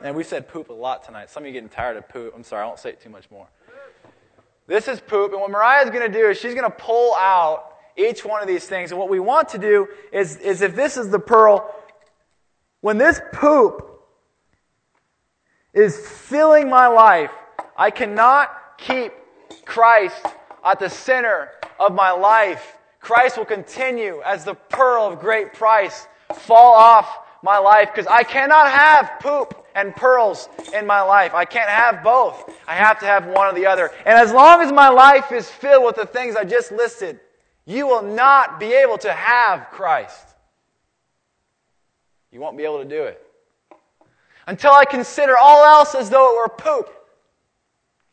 [0.02, 1.30] And we said poop a lot tonight.
[1.30, 2.32] Some of you getting tired of poop.
[2.34, 3.46] I'm sorry, I won't say it too much more.
[4.66, 7.76] This is poop, and what Mariah's going to do is she's going to pull out
[7.96, 8.90] each one of these things.
[8.90, 11.72] And what we want to do is, is if this is the pearl,
[12.80, 14.02] when this poop
[15.72, 17.30] is filling my life,
[17.76, 19.12] I cannot keep
[19.64, 20.24] Christ
[20.64, 22.76] at the center of my life.
[23.00, 28.24] Christ will continue as the pearl of great price fall off my life because I
[28.24, 31.34] cannot have poop and pearls in my life.
[31.34, 32.50] I can't have both.
[32.66, 33.92] I have to have one or the other.
[34.06, 37.20] And as long as my life is filled with the things I just listed,
[37.66, 40.26] you will not be able to have Christ.
[42.32, 43.22] You won't be able to do it.
[44.46, 46.90] Until I consider all else as though it were poop,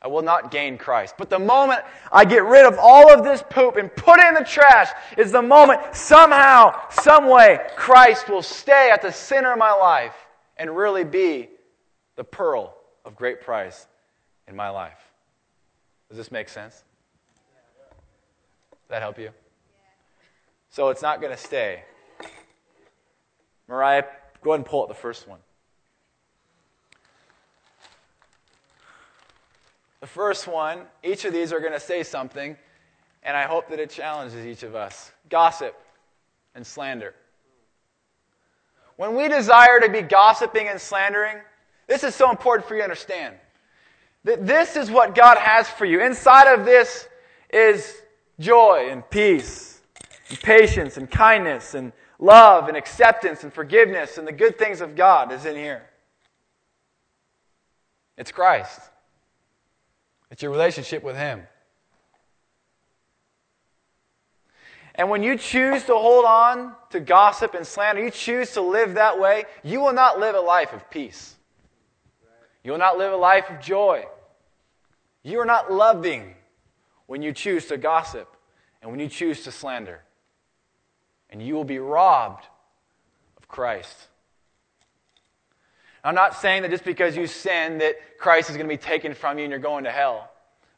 [0.02, 1.16] I will not gain Christ.
[1.18, 1.80] But the moment
[2.12, 5.32] I get rid of all of this poop and put it in the trash is
[5.32, 10.16] the moment somehow, some way, Christ will stay at the center of my life
[10.58, 11.50] and really be
[12.16, 13.88] the pearl of great price
[14.48, 15.12] in my life.
[16.10, 16.84] Does this make sense?
[18.72, 19.30] Does that help you?
[20.70, 21.84] So it's not going to stay.
[23.68, 24.04] Mariah,
[24.42, 25.40] go ahead and pull up the first one.
[30.02, 32.58] The first one, each of these are going to say something,
[33.24, 35.80] and I hope that it challenges each of us gossip
[36.56, 37.16] and slander.
[38.98, 41.38] When we desire to be gossiping and slandering,
[41.88, 43.36] this is so important for you to understand.
[44.24, 46.02] That this is what God has for you.
[46.02, 47.08] Inside of this
[47.52, 48.02] is
[48.40, 49.82] joy and peace,
[50.30, 54.96] and patience and kindness and love and acceptance and forgiveness and the good things of
[54.96, 55.84] God is in here.
[58.18, 58.80] It's Christ.
[60.32, 61.44] It's your relationship with Him.
[64.96, 68.94] And when you choose to hold on to gossip and slander, you choose to live
[68.94, 71.36] that way, you will not live a life of peace.
[72.64, 74.06] You will not live a life of joy.
[75.24, 76.36] You are not loving
[77.08, 78.34] when you choose to gossip
[78.82, 80.02] and when you choose to slander.
[81.30, 82.46] And you will be robbed
[83.38, 84.08] of Christ.
[86.04, 89.14] I'm not saying that just because you sin that Christ is going to be taken
[89.14, 90.30] from you and you're going to hell.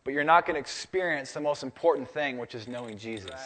[0.04, 3.42] But you're not going to experience the most important thing, which is knowing Jesus.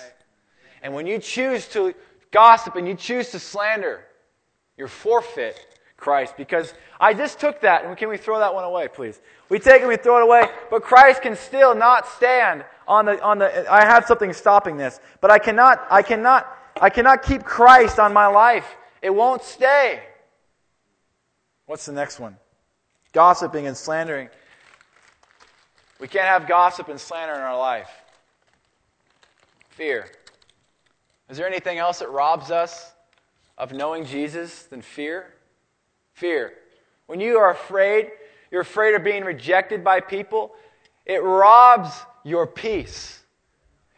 [0.81, 1.93] And when you choose to
[2.31, 4.03] gossip and you choose to slander,
[4.77, 5.57] you forfeit
[5.99, 6.35] Christ.
[6.37, 9.19] Because I just took that, and can we throw that one away, please?
[9.49, 13.21] We take it, we throw it away, but Christ can still not stand on the
[13.21, 13.71] on the.
[13.71, 15.85] I have something stopping this, but I cannot.
[15.89, 16.47] I cannot.
[16.81, 18.77] I cannot keep Christ on my life.
[19.01, 20.01] It won't stay.
[21.65, 22.37] What's the next one?
[23.13, 24.29] Gossiping and slandering.
[25.99, 27.89] We can't have gossip and slander in our life.
[29.69, 30.07] Fear.
[31.29, 32.93] Is there anything else that robs us
[33.57, 35.33] of knowing Jesus than fear?
[36.19, 36.53] Fear.
[37.07, 38.11] When you are afraid,
[38.51, 40.51] you're afraid of being rejected by people,
[41.05, 41.91] it robs
[42.25, 43.21] your peace.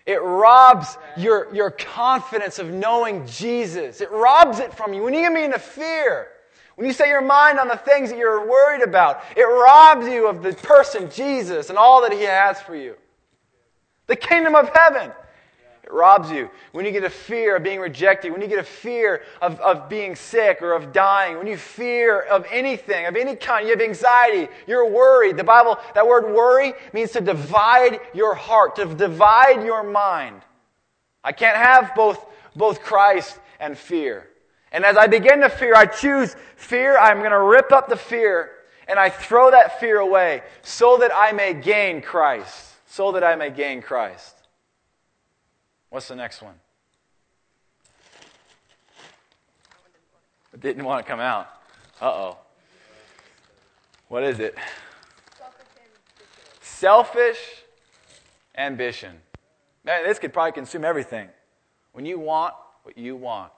[0.06, 4.02] It robs your, your confidence of knowing Jesus.
[4.02, 5.02] It robs it from you.
[5.02, 6.28] When you get into fear,
[6.76, 10.28] when you set your mind on the things that you're worried about, it robs you
[10.28, 12.96] of the person, Jesus, and all that He has for you.
[14.06, 15.12] The kingdom of heaven.
[15.92, 16.50] Robs you.
[16.72, 19.90] When you get a fear of being rejected, when you get a fear of, of
[19.90, 23.82] being sick or of dying, when you fear of anything, of any kind, you have
[23.82, 25.38] anxiety, you're worried.
[25.38, 30.42] The Bible, that word worry means to divide your heart, to divide your mind.
[31.24, 32.26] I can't have both,
[32.56, 34.28] both Christ and fear.
[34.72, 36.98] And as I begin to fear, I choose fear.
[36.98, 38.52] I'm going to rip up the fear
[38.88, 42.68] and I throw that fear away so that I may gain Christ.
[42.88, 44.41] So that I may gain Christ.
[45.92, 46.56] What's the next one?
[50.58, 51.48] Didn't want to come out.
[52.02, 52.38] Uh oh.
[54.08, 54.56] What is it?
[56.62, 57.38] Selfish
[58.58, 59.18] ambition.
[59.84, 61.28] Man, this could probably consume everything.
[61.92, 63.52] When you want what you want,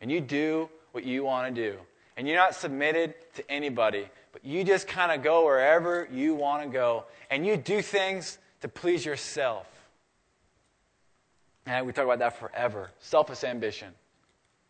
[0.00, 1.76] and you do what you want to do.
[2.16, 6.62] And you're not submitted to anybody, but you just kind of go wherever you want
[6.62, 7.04] to go.
[7.30, 9.66] And you do things to please yourself.
[11.68, 12.90] And we talk about that forever.
[12.98, 13.92] Selfish ambition.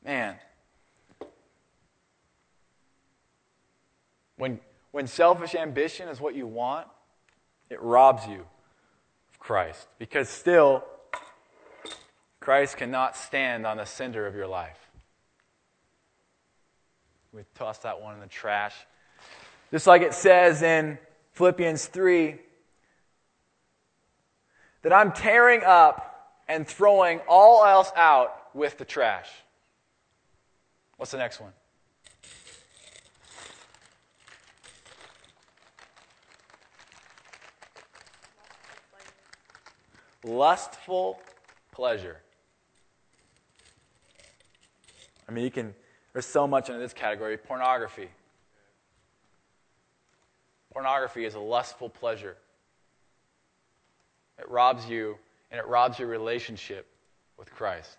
[0.04, 0.34] Man.
[4.36, 4.58] When,
[4.90, 6.88] when selfish ambition is what you want,
[7.70, 9.86] it robs you of Christ.
[10.00, 10.82] Because still,
[12.40, 14.90] Christ cannot stand on the center of your life.
[17.32, 18.74] We toss that one in the trash.
[19.70, 20.98] Just like it says in
[21.34, 22.34] Philippians 3
[24.82, 26.06] that I'm tearing up
[26.48, 29.28] and throwing all else out with the trash.
[30.96, 31.52] What's the next one?
[40.24, 41.20] Lustful
[41.72, 42.18] pleasure.
[45.28, 45.74] I mean, you can
[46.12, 48.08] there's so much in this category pornography.
[50.72, 52.36] Pornography is a lustful pleasure.
[54.38, 55.18] It robs you,
[55.50, 56.86] and it robs your relationship
[57.38, 57.96] with Christ.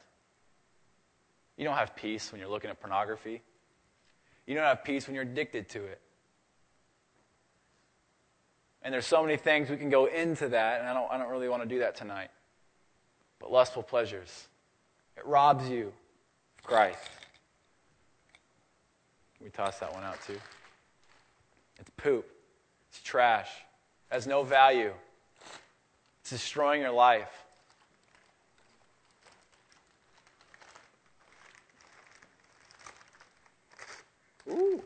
[1.57, 3.41] You don't have peace when you're looking at pornography.
[4.47, 6.01] You don't have peace when you're addicted to it.
[8.81, 11.29] And there's so many things we can go into that, and I don't, I don't
[11.29, 12.29] really want to do that tonight.
[13.39, 14.47] But lustful pleasures,
[15.17, 15.91] it robs you
[16.57, 17.09] of Christ.
[19.41, 20.37] We toss that one out too.
[21.77, 22.25] It's poop.
[22.89, 23.49] It's trash.
[24.09, 24.93] It has no value.
[26.31, 27.43] It's destroying your life.
[34.47, 34.83] Ooh.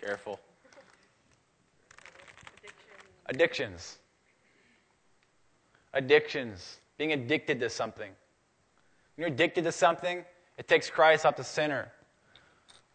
[0.00, 0.38] Careful.
[3.26, 3.98] Addictions.
[5.94, 6.78] Addictions.
[6.96, 8.12] Being addicted to something.
[9.16, 10.24] When you're addicted to something,
[10.58, 11.90] it takes Christ off the center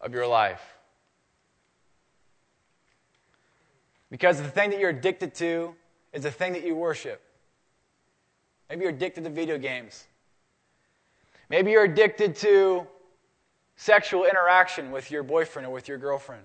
[0.00, 0.62] of your life.
[4.10, 5.74] Because the thing that you're addicted to
[6.14, 7.20] is the thing that you worship.
[8.68, 10.06] Maybe you're addicted to video games.
[11.48, 12.86] Maybe you're addicted to
[13.76, 16.44] sexual interaction with your boyfriend or with your girlfriend.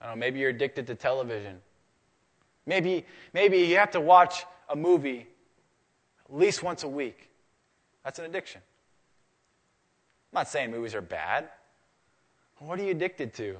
[0.00, 1.58] I don't know, maybe you're addicted to television.
[2.66, 5.26] Maybe, maybe you have to watch a movie
[6.28, 7.30] at least once a week.
[8.04, 8.60] That's an addiction.
[10.32, 11.48] I'm not saying movies are bad.
[12.58, 13.56] What are you addicted to?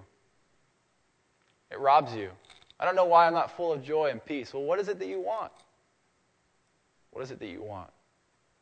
[1.71, 2.31] It robs you.
[2.79, 4.53] I don't know why I'm not full of joy and peace.
[4.53, 5.53] Well, what is it that you want?
[7.11, 7.91] What is it that you want?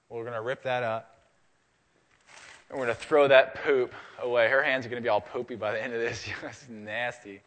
[0.09, 1.17] Well, we're going to rip that up.
[2.71, 3.93] And we're going to throw that poop
[4.23, 4.49] away.
[4.49, 6.27] Her hands are going to be all poopy by the end of this.
[6.43, 7.41] That's nasty.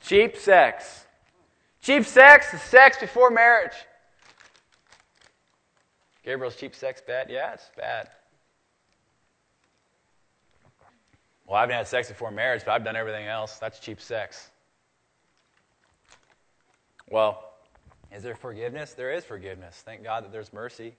[0.00, 1.06] Cheap sex.
[1.80, 3.72] Cheap sex is sex before marriage.
[6.24, 7.28] Gabriel's cheap sex bad?
[7.30, 8.08] Yeah, it's bad.
[11.52, 13.58] Well, I haven't had sex before marriage, but I've done everything else.
[13.58, 14.50] That's cheap sex.
[17.10, 17.52] Well,
[18.10, 18.94] is there forgiveness?
[18.94, 19.82] There is forgiveness.
[19.84, 20.94] Thank God that there's mercy.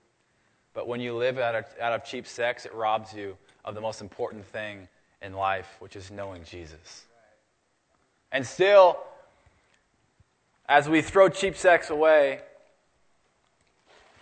[0.72, 3.80] But when you live out of, out of cheap sex, it robs you of the
[3.80, 4.86] most important thing
[5.22, 7.06] in life, which is knowing Jesus.
[8.30, 8.98] And still,
[10.68, 12.42] as we throw cheap sex away,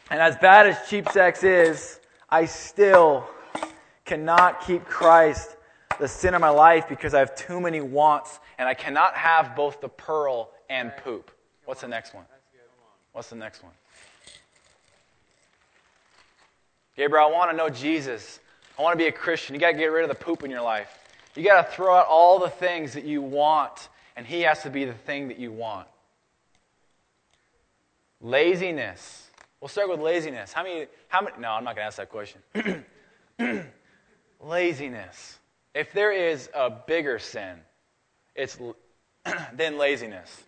[0.08, 3.28] and as bad as cheap sex is, I still
[4.06, 5.56] cannot keep Christ
[6.02, 9.54] the sin of my life because I have too many wants and I cannot have
[9.54, 11.30] both the pearl and poop.
[11.64, 12.24] What's the next one?
[13.12, 13.70] What's the next one?
[16.96, 18.40] Gabriel, I want to know Jesus.
[18.76, 19.54] I want to be a Christian.
[19.54, 20.92] You got to get rid of the poop in your life.
[21.36, 24.70] You got to throw out all the things that you want, and He has to
[24.70, 25.86] be the thing that you want.
[28.20, 29.30] Laziness.
[29.60, 30.52] We'll start with laziness.
[30.52, 30.88] How many?
[31.06, 31.36] How many?
[31.38, 32.84] No, I'm not going to ask that question.
[34.40, 35.38] laziness.
[35.74, 37.58] If there is a bigger sin,
[38.34, 38.58] it's
[39.54, 40.44] than laziness.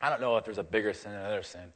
[0.00, 1.72] I don't know if there's a bigger sin than another sin,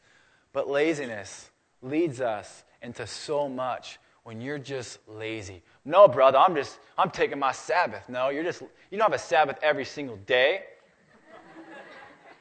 [0.53, 1.51] but laziness
[1.83, 5.63] leads us into so much when you're just lazy.
[5.85, 8.09] No, brother, I'm just I'm taking my Sabbath.
[8.09, 10.63] No, you're just you don't have a Sabbath every single day.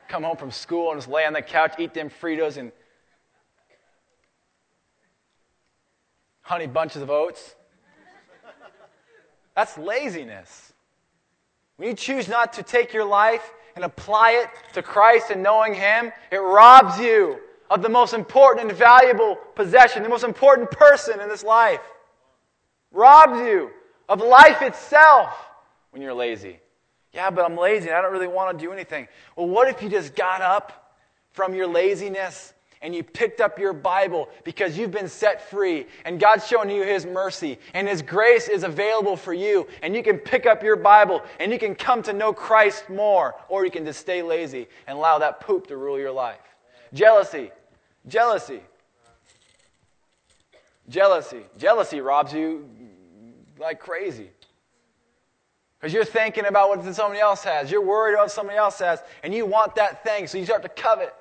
[0.08, 2.72] Come home from school and just lay on the couch, eat them Fritos and
[6.42, 7.56] honey bunches of oats.
[9.56, 10.74] That's laziness.
[11.78, 15.74] When you choose not to take your life and apply it to Christ and knowing
[15.74, 17.40] Him, it robs you
[17.70, 21.82] of the most important and valuable possession, the most important person in this life.
[22.92, 23.72] Robs you
[24.10, 25.34] of life itself
[25.92, 26.60] when you're lazy.
[27.14, 29.08] Yeah, but I'm lazy I don't really want to do anything.
[29.36, 30.98] Well, what if you just got up
[31.32, 36.20] from your laziness and you picked up your Bible because you've been set free and
[36.20, 40.18] God's shown you His mercy and His grace is available for you and you can
[40.18, 43.86] pick up your Bible and you can come to know Christ more or you can
[43.86, 46.40] just stay lazy and allow that poop to rule your life.
[46.94, 47.52] Jealousy.
[48.08, 48.62] Jealousy.
[50.90, 51.44] Jealousy.
[51.58, 52.68] Jealousy robs you
[53.60, 54.30] like crazy.
[55.80, 57.72] Because you're thinking about what somebody else has.
[57.72, 59.02] You're worried about what somebody else has.
[59.24, 61.14] And you want that thing, so you start to covet.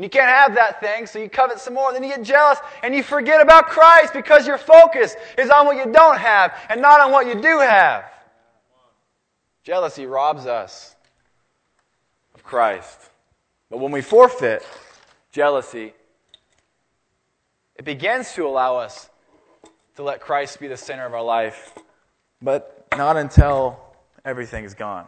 [0.00, 1.92] And you can't have that thing, so you covet some more.
[1.92, 5.76] Then you get jealous and you forget about Christ because your focus is on what
[5.76, 8.10] you don't have and not on what you do have.
[9.62, 10.96] Jealousy robs us
[12.34, 13.10] of Christ.
[13.68, 14.66] But when we forfeit,
[15.32, 15.92] jealousy,
[17.76, 19.10] it begins to allow us
[19.96, 21.74] to let Christ be the center of our life,
[22.40, 23.78] but not until
[24.24, 25.04] everything is gone.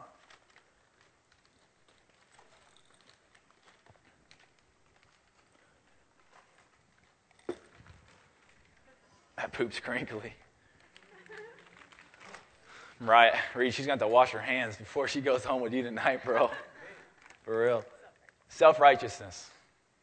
[9.42, 10.32] That poop's crinkly.
[13.00, 16.24] Right, Reed, she's got to wash her hands before she goes home with you tonight,
[16.24, 16.48] bro.
[17.42, 17.84] For real.
[18.48, 19.50] Self righteousness.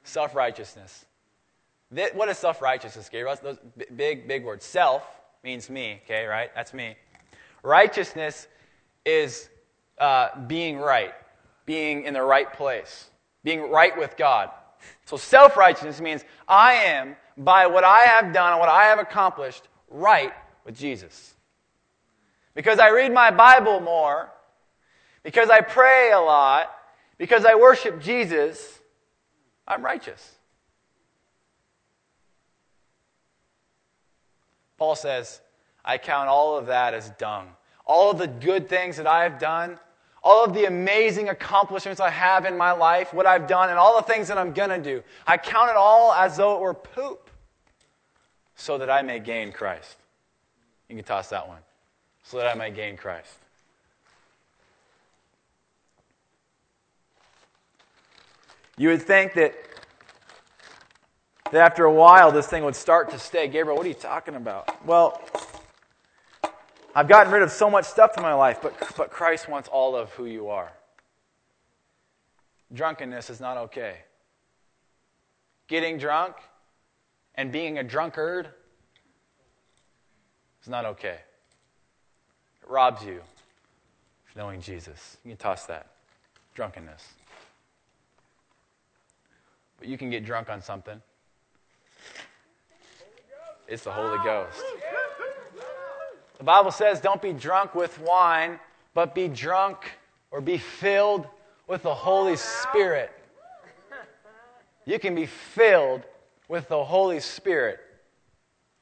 [0.03, 1.05] Self righteousness.
[1.89, 3.37] What is self righteousness, Gabriel?
[3.41, 3.59] Those
[3.95, 4.65] big, big words.
[4.65, 5.03] Self
[5.41, 6.49] means me, okay, right?
[6.53, 6.97] That's me.
[7.63, 8.49] Righteousness
[9.05, 9.47] is
[9.99, 11.13] uh, being right,
[11.65, 13.09] being in the right place,
[13.45, 14.49] being right with God.
[15.05, 18.99] So self righteousness means I am, by what I have done and what I have
[18.99, 20.33] accomplished, right
[20.65, 21.33] with Jesus.
[22.53, 24.29] Because I read my Bible more,
[25.23, 26.69] because I pray a lot,
[27.17, 28.79] because I worship Jesus,
[29.65, 30.35] I'm righteous.
[34.77, 35.41] Paul says,
[35.83, 37.47] I count all of that as dung.
[37.85, 39.79] All of the good things that I have done,
[40.23, 43.95] all of the amazing accomplishments I have in my life, what I've done, and all
[43.97, 46.73] the things that I'm going to do, I count it all as though it were
[46.73, 47.29] poop
[48.55, 49.97] so that I may gain Christ.
[50.89, 51.59] You can toss that one.
[52.23, 53.37] So that I may gain Christ.
[58.77, 59.55] You would think that,
[61.51, 63.47] that after a while this thing would start to stay.
[63.47, 64.85] Gabriel, what are you talking about?
[64.85, 65.21] Well,
[66.99, 69.95] I've gotten rid of so much stuff in my life, but, but Christ wants all
[69.95, 70.73] of who you are.
[72.73, 73.99] Drunkenness is not okay.
[75.69, 76.35] Getting drunk
[77.35, 78.49] and being a drunkard
[80.61, 81.19] is not okay.
[82.61, 85.15] It robs you of knowing Jesus.
[85.23, 85.87] You can toss that.
[86.53, 87.13] Drunkenness.
[89.77, 91.01] But you can get drunk on something.
[93.69, 94.61] It's the Holy Ghost.
[96.39, 98.59] The Bible says, don't be drunk with wine,
[98.93, 99.91] but be drunk
[100.31, 101.27] or be filled
[101.67, 103.11] with the Holy Spirit.
[104.85, 106.01] You can be filled
[106.47, 107.79] with the Holy Spirit.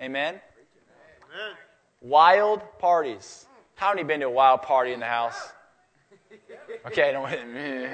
[0.01, 0.35] Amen?
[0.35, 1.55] Amen.
[2.01, 3.47] Wild parties.
[3.73, 5.51] How many been to a wild party in the house?
[6.85, 7.27] Okay, don't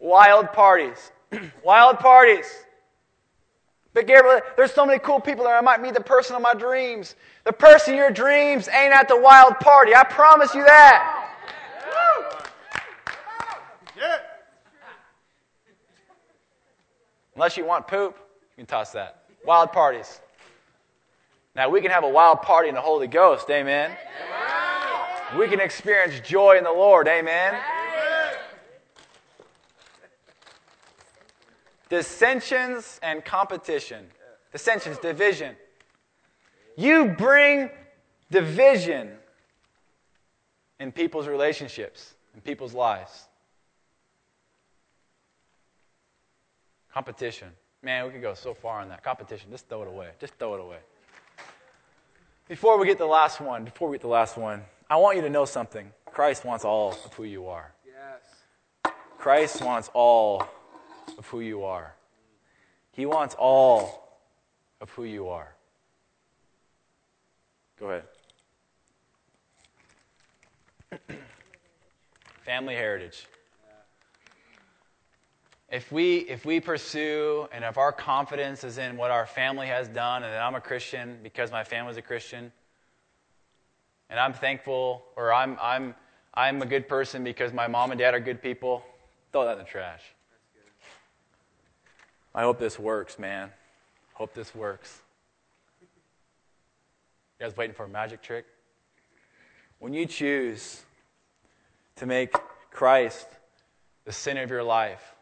[0.00, 1.10] Wild parties.
[1.64, 2.46] wild parties.
[3.98, 5.56] But Gabriel, there's so many cool people there.
[5.56, 7.16] I might meet the person of my dreams.
[7.42, 9.92] The person your dreams ain't at the wild party.
[9.92, 11.34] I promise you that.
[13.96, 14.18] Yeah.
[17.34, 18.16] Unless you want poop,
[18.56, 19.24] you can toss that.
[19.44, 20.20] Wild parties.
[21.56, 23.50] Now, we can have a wild party in the Holy Ghost.
[23.50, 23.90] Amen.
[25.36, 27.08] We can experience joy in the Lord.
[27.08, 27.58] Amen.
[31.88, 34.06] Dissensions and competition.
[34.52, 35.56] Dissensions, division.
[36.76, 37.70] You bring
[38.30, 39.10] division
[40.80, 43.26] in people's relationships, in people's lives.
[46.92, 47.48] Competition.
[47.82, 49.02] Man, we could go so far on that.
[49.02, 49.50] Competition.
[49.50, 50.10] Just throw it away.
[50.20, 50.78] Just throw it away.
[52.48, 55.22] Before we get the last one, before we get the last one, I want you
[55.22, 55.92] to know something.
[56.06, 57.72] Christ wants all of who you are.
[57.86, 58.92] Yes.
[59.18, 60.48] Christ wants all
[61.18, 61.94] of who you are.
[62.92, 64.18] He wants all
[64.80, 65.54] of who you are.
[67.78, 68.04] Go ahead.
[72.44, 73.26] Family heritage.
[75.70, 79.86] If we, if we pursue and if our confidence is in what our family has
[79.86, 82.50] done and that I'm a Christian because my family's a Christian,
[84.08, 85.94] and I'm thankful or I'm, I'm,
[86.32, 88.82] I'm a good person because my mom and dad are good people,
[89.30, 90.00] throw that in the trash.
[92.34, 93.50] I hope this works, man.
[94.14, 95.00] Hope this works.
[97.38, 98.46] You guys waiting for a magic trick?
[99.78, 100.82] When you choose
[101.96, 102.34] to make
[102.70, 103.26] Christ
[104.04, 105.14] the center of your life,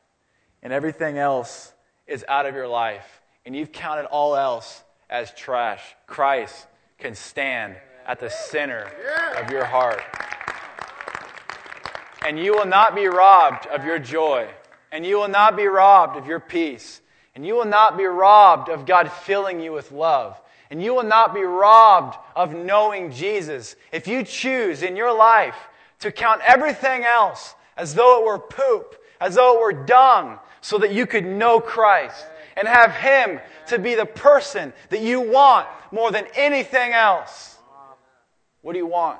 [0.62, 1.72] and everything else
[2.06, 6.66] is out of your life, and you've counted all else as trash, Christ
[6.98, 7.76] can stand
[8.06, 8.90] at the center
[9.36, 10.02] of your heart.
[12.24, 14.48] And you will not be robbed of your joy,
[14.96, 17.02] and you will not be robbed of your peace,
[17.34, 20.40] and you will not be robbed of God filling you with love.
[20.70, 25.54] And you will not be robbed of knowing Jesus if you choose in your life
[26.00, 30.78] to count everything else as though it were poop, as though it were dung, so
[30.78, 32.24] that you could know Christ
[32.56, 37.58] and have Him to be the person that you want more than anything else.
[38.62, 39.18] What do you want?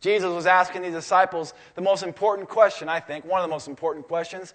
[0.00, 3.66] Jesus was asking these disciples the most important question, I think, one of the most
[3.68, 4.54] important questions.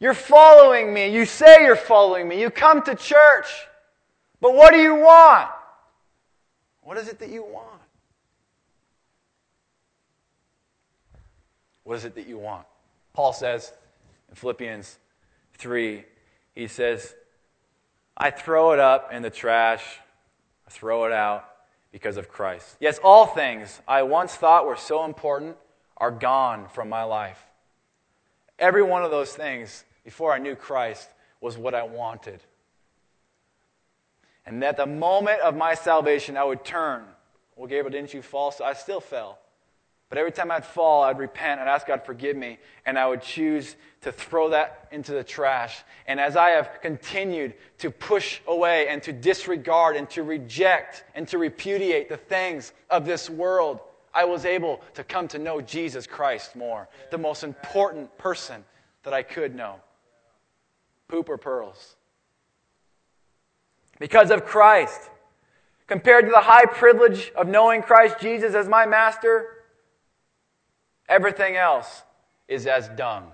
[0.00, 1.12] You're following me.
[1.12, 2.40] You say you're following me.
[2.40, 3.46] You come to church.
[4.40, 5.50] But what do you want?
[6.82, 7.66] What is it that you want?
[11.82, 12.66] What is it that you want?
[13.14, 13.72] Paul says
[14.28, 14.98] in Philippians
[15.56, 16.04] 3,
[16.54, 17.14] he says,
[18.16, 19.82] I throw it up in the trash,
[20.66, 21.48] I throw it out
[21.92, 22.76] because of Christ.
[22.80, 25.56] Yes, all things I once thought were so important
[25.96, 27.42] are gone from my life.
[28.58, 31.08] Every one of those things before I knew Christ
[31.40, 32.42] was what I wanted.
[34.46, 37.04] And at the moment of my salvation, I would turn.
[37.56, 38.50] Well, Gabriel, didn't you fall?
[38.50, 39.38] So I still fell.
[40.08, 43.20] But every time I'd fall, I'd repent and ask God forgive me, and I would
[43.20, 45.82] choose to throw that into the trash.
[46.06, 51.28] And as I have continued to push away and to disregard and to reject and
[51.28, 53.80] to repudiate the things of this world,
[54.14, 58.64] I was able to come to know Jesus Christ more, the most important person
[59.02, 59.76] that I could know.
[61.08, 61.96] Poop or pearls?
[63.98, 65.10] Because of Christ.
[65.86, 69.57] Compared to the high privilege of knowing Christ Jesus as my master,
[71.08, 72.02] Everything else
[72.48, 73.32] is as dung.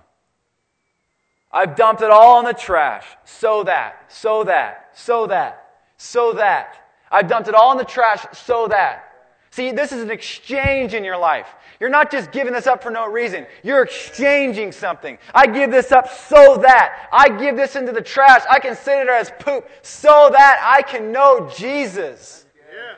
[1.51, 3.05] I've dumped it all in the trash.
[3.23, 6.89] So that, so that, so that, so that.
[7.11, 9.03] I've dumped it all in the trash so that.
[9.51, 11.47] See, this is an exchange in your life.
[11.79, 13.47] You're not just giving this up for no reason.
[13.63, 15.17] You're exchanging something.
[15.33, 17.07] I give this up so that.
[17.13, 18.41] I give this into the trash.
[18.49, 22.45] I consider it as poop so that I can know Jesus.
[22.69, 22.95] Yeah.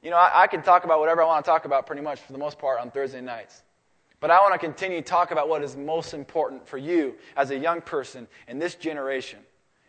[0.00, 2.20] You know, I, I can talk about whatever I want to talk about pretty much
[2.20, 3.62] for the most part on Thursday nights.
[4.20, 7.50] But I want to continue to talk about what is most important for you as
[7.50, 9.38] a young person in this generation,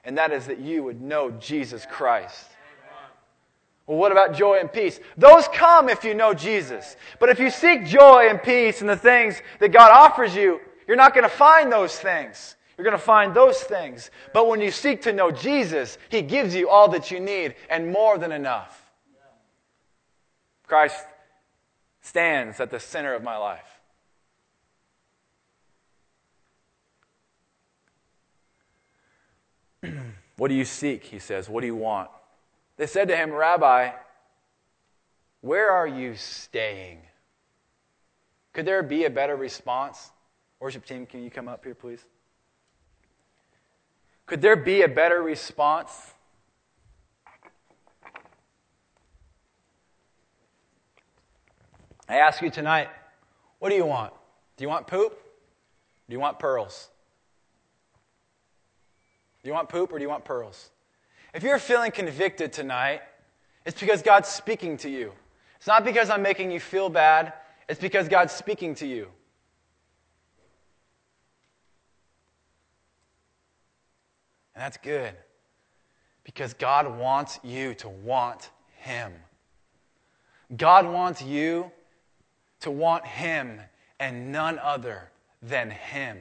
[0.03, 2.45] and that is that you would know Jesus Christ.
[3.87, 4.99] Well, what about joy and peace?
[5.17, 6.95] Those come if you know Jesus.
[7.19, 10.95] But if you seek joy and peace and the things that God offers you, you're
[10.95, 12.55] not going to find those things.
[12.77, 14.11] You're going to find those things.
[14.31, 17.91] But when you seek to know Jesus, He gives you all that you need and
[17.91, 18.91] more than enough.
[20.67, 21.03] Christ
[22.01, 23.78] stands at the center of my life.
[30.37, 31.03] What do you seek?
[31.03, 31.49] He says.
[31.49, 32.09] What do you want?
[32.77, 33.91] They said to him, Rabbi,
[35.41, 36.99] where are you staying?
[38.53, 40.11] Could there be a better response?
[40.59, 42.03] Worship team, can you come up here, please?
[44.25, 46.13] Could there be a better response?
[52.07, 52.89] I ask you tonight,
[53.59, 54.13] what do you want?
[54.57, 55.11] Do you want poop?
[56.07, 56.89] Do you want pearls?
[59.49, 60.69] Do you want poop or do you want pearls?
[61.33, 63.01] If you're feeling convicted tonight,
[63.65, 65.11] it's because God's speaking to you.
[65.57, 67.33] It's not because I'm making you feel bad,
[67.67, 69.07] it's because God's speaking to you.
[74.53, 75.15] And that's good
[76.23, 79.13] because God wants you to want Him.
[80.57, 81.71] God wants you
[82.59, 83.59] to want Him
[83.99, 85.09] and none other
[85.41, 86.19] than Him.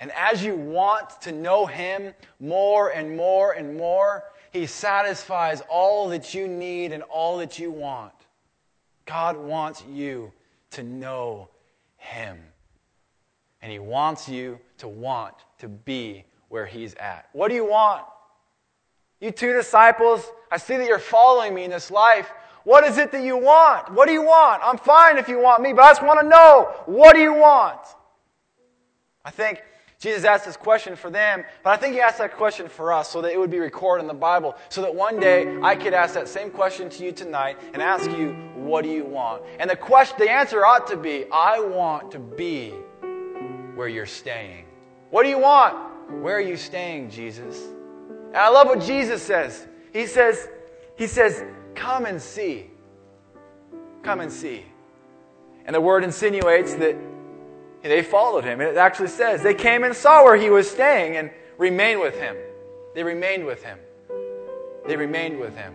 [0.00, 6.08] And as you want to know Him more and more and more, He satisfies all
[6.08, 8.12] that you need and all that you want.
[9.06, 10.32] God wants you
[10.72, 11.48] to know
[11.96, 12.38] Him.
[13.62, 17.28] And He wants you to want to be where He's at.
[17.32, 18.04] What do you want?
[19.20, 22.30] You two disciples, I see that you're following me in this life.
[22.64, 23.92] What is it that you want?
[23.92, 24.62] What do you want?
[24.64, 27.34] I'm fine if you want me, but I just want to know what do you
[27.34, 27.80] want?
[29.24, 29.62] I think
[30.04, 33.08] Jesus asked this question for them, but I think he asked that question for us
[33.08, 35.94] so that it would be recorded in the Bible, so that one day I could
[35.94, 39.44] ask that same question to you tonight and ask you, what do you want?
[39.58, 42.74] And the question, the answer ought to be, I want to be
[43.76, 44.66] where you're staying.
[45.08, 45.74] What do you want?
[46.20, 47.62] Where are you staying, Jesus?
[48.26, 49.66] And I love what Jesus says.
[49.94, 50.48] He says,
[50.98, 51.42] he says,
[51.74, 52.68] Come and see.
[54.02, 54.66] Come and see.
[55.64, 56.94] And the word insinuates that
[57.90, 58.60] they followed him.
[58.60, 62.18] And It actually says they came and saw where he was staying and remained with
[62.18, 62.36] him.
[62.94, 63.78] They remained with him.
[64.86, 65.74] They remained with him.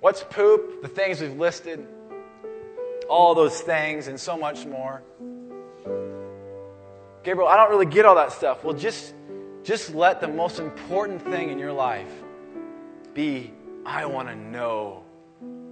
[0.00, 0.82] What's poop?
[0.82, 1.86] The things we've listed.
[3.08, 5.02] All those things and so much more.
[7.24, 8.64] Gabriel, I don't really get all that stuff.
[8.64, 9.14] Well, just,
[9.64, 12.12] just let the most important thing in your life
[13.12, 13.52] be
[13.84, 15.02] I want to know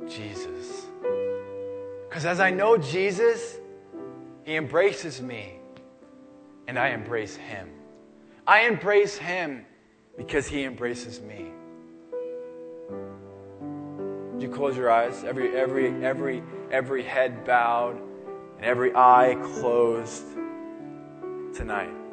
[0.09, 0.87] Jesus.
[2.09, 3.59] Because as I know Jesus,
[4.47, 5.59] He embraces me,
[6.69, 7.69] and I embrace Him.
[8.47, 9.67] I embrace Him
[10.17, 11.47] because He embraces me.
[14.33, 15.25] Would you close your eyes?
[15.25, 18.01] Every, every, every, every head bowed
[18.57, 20.25] and every eye closed
[21.53, 22.06] tonight.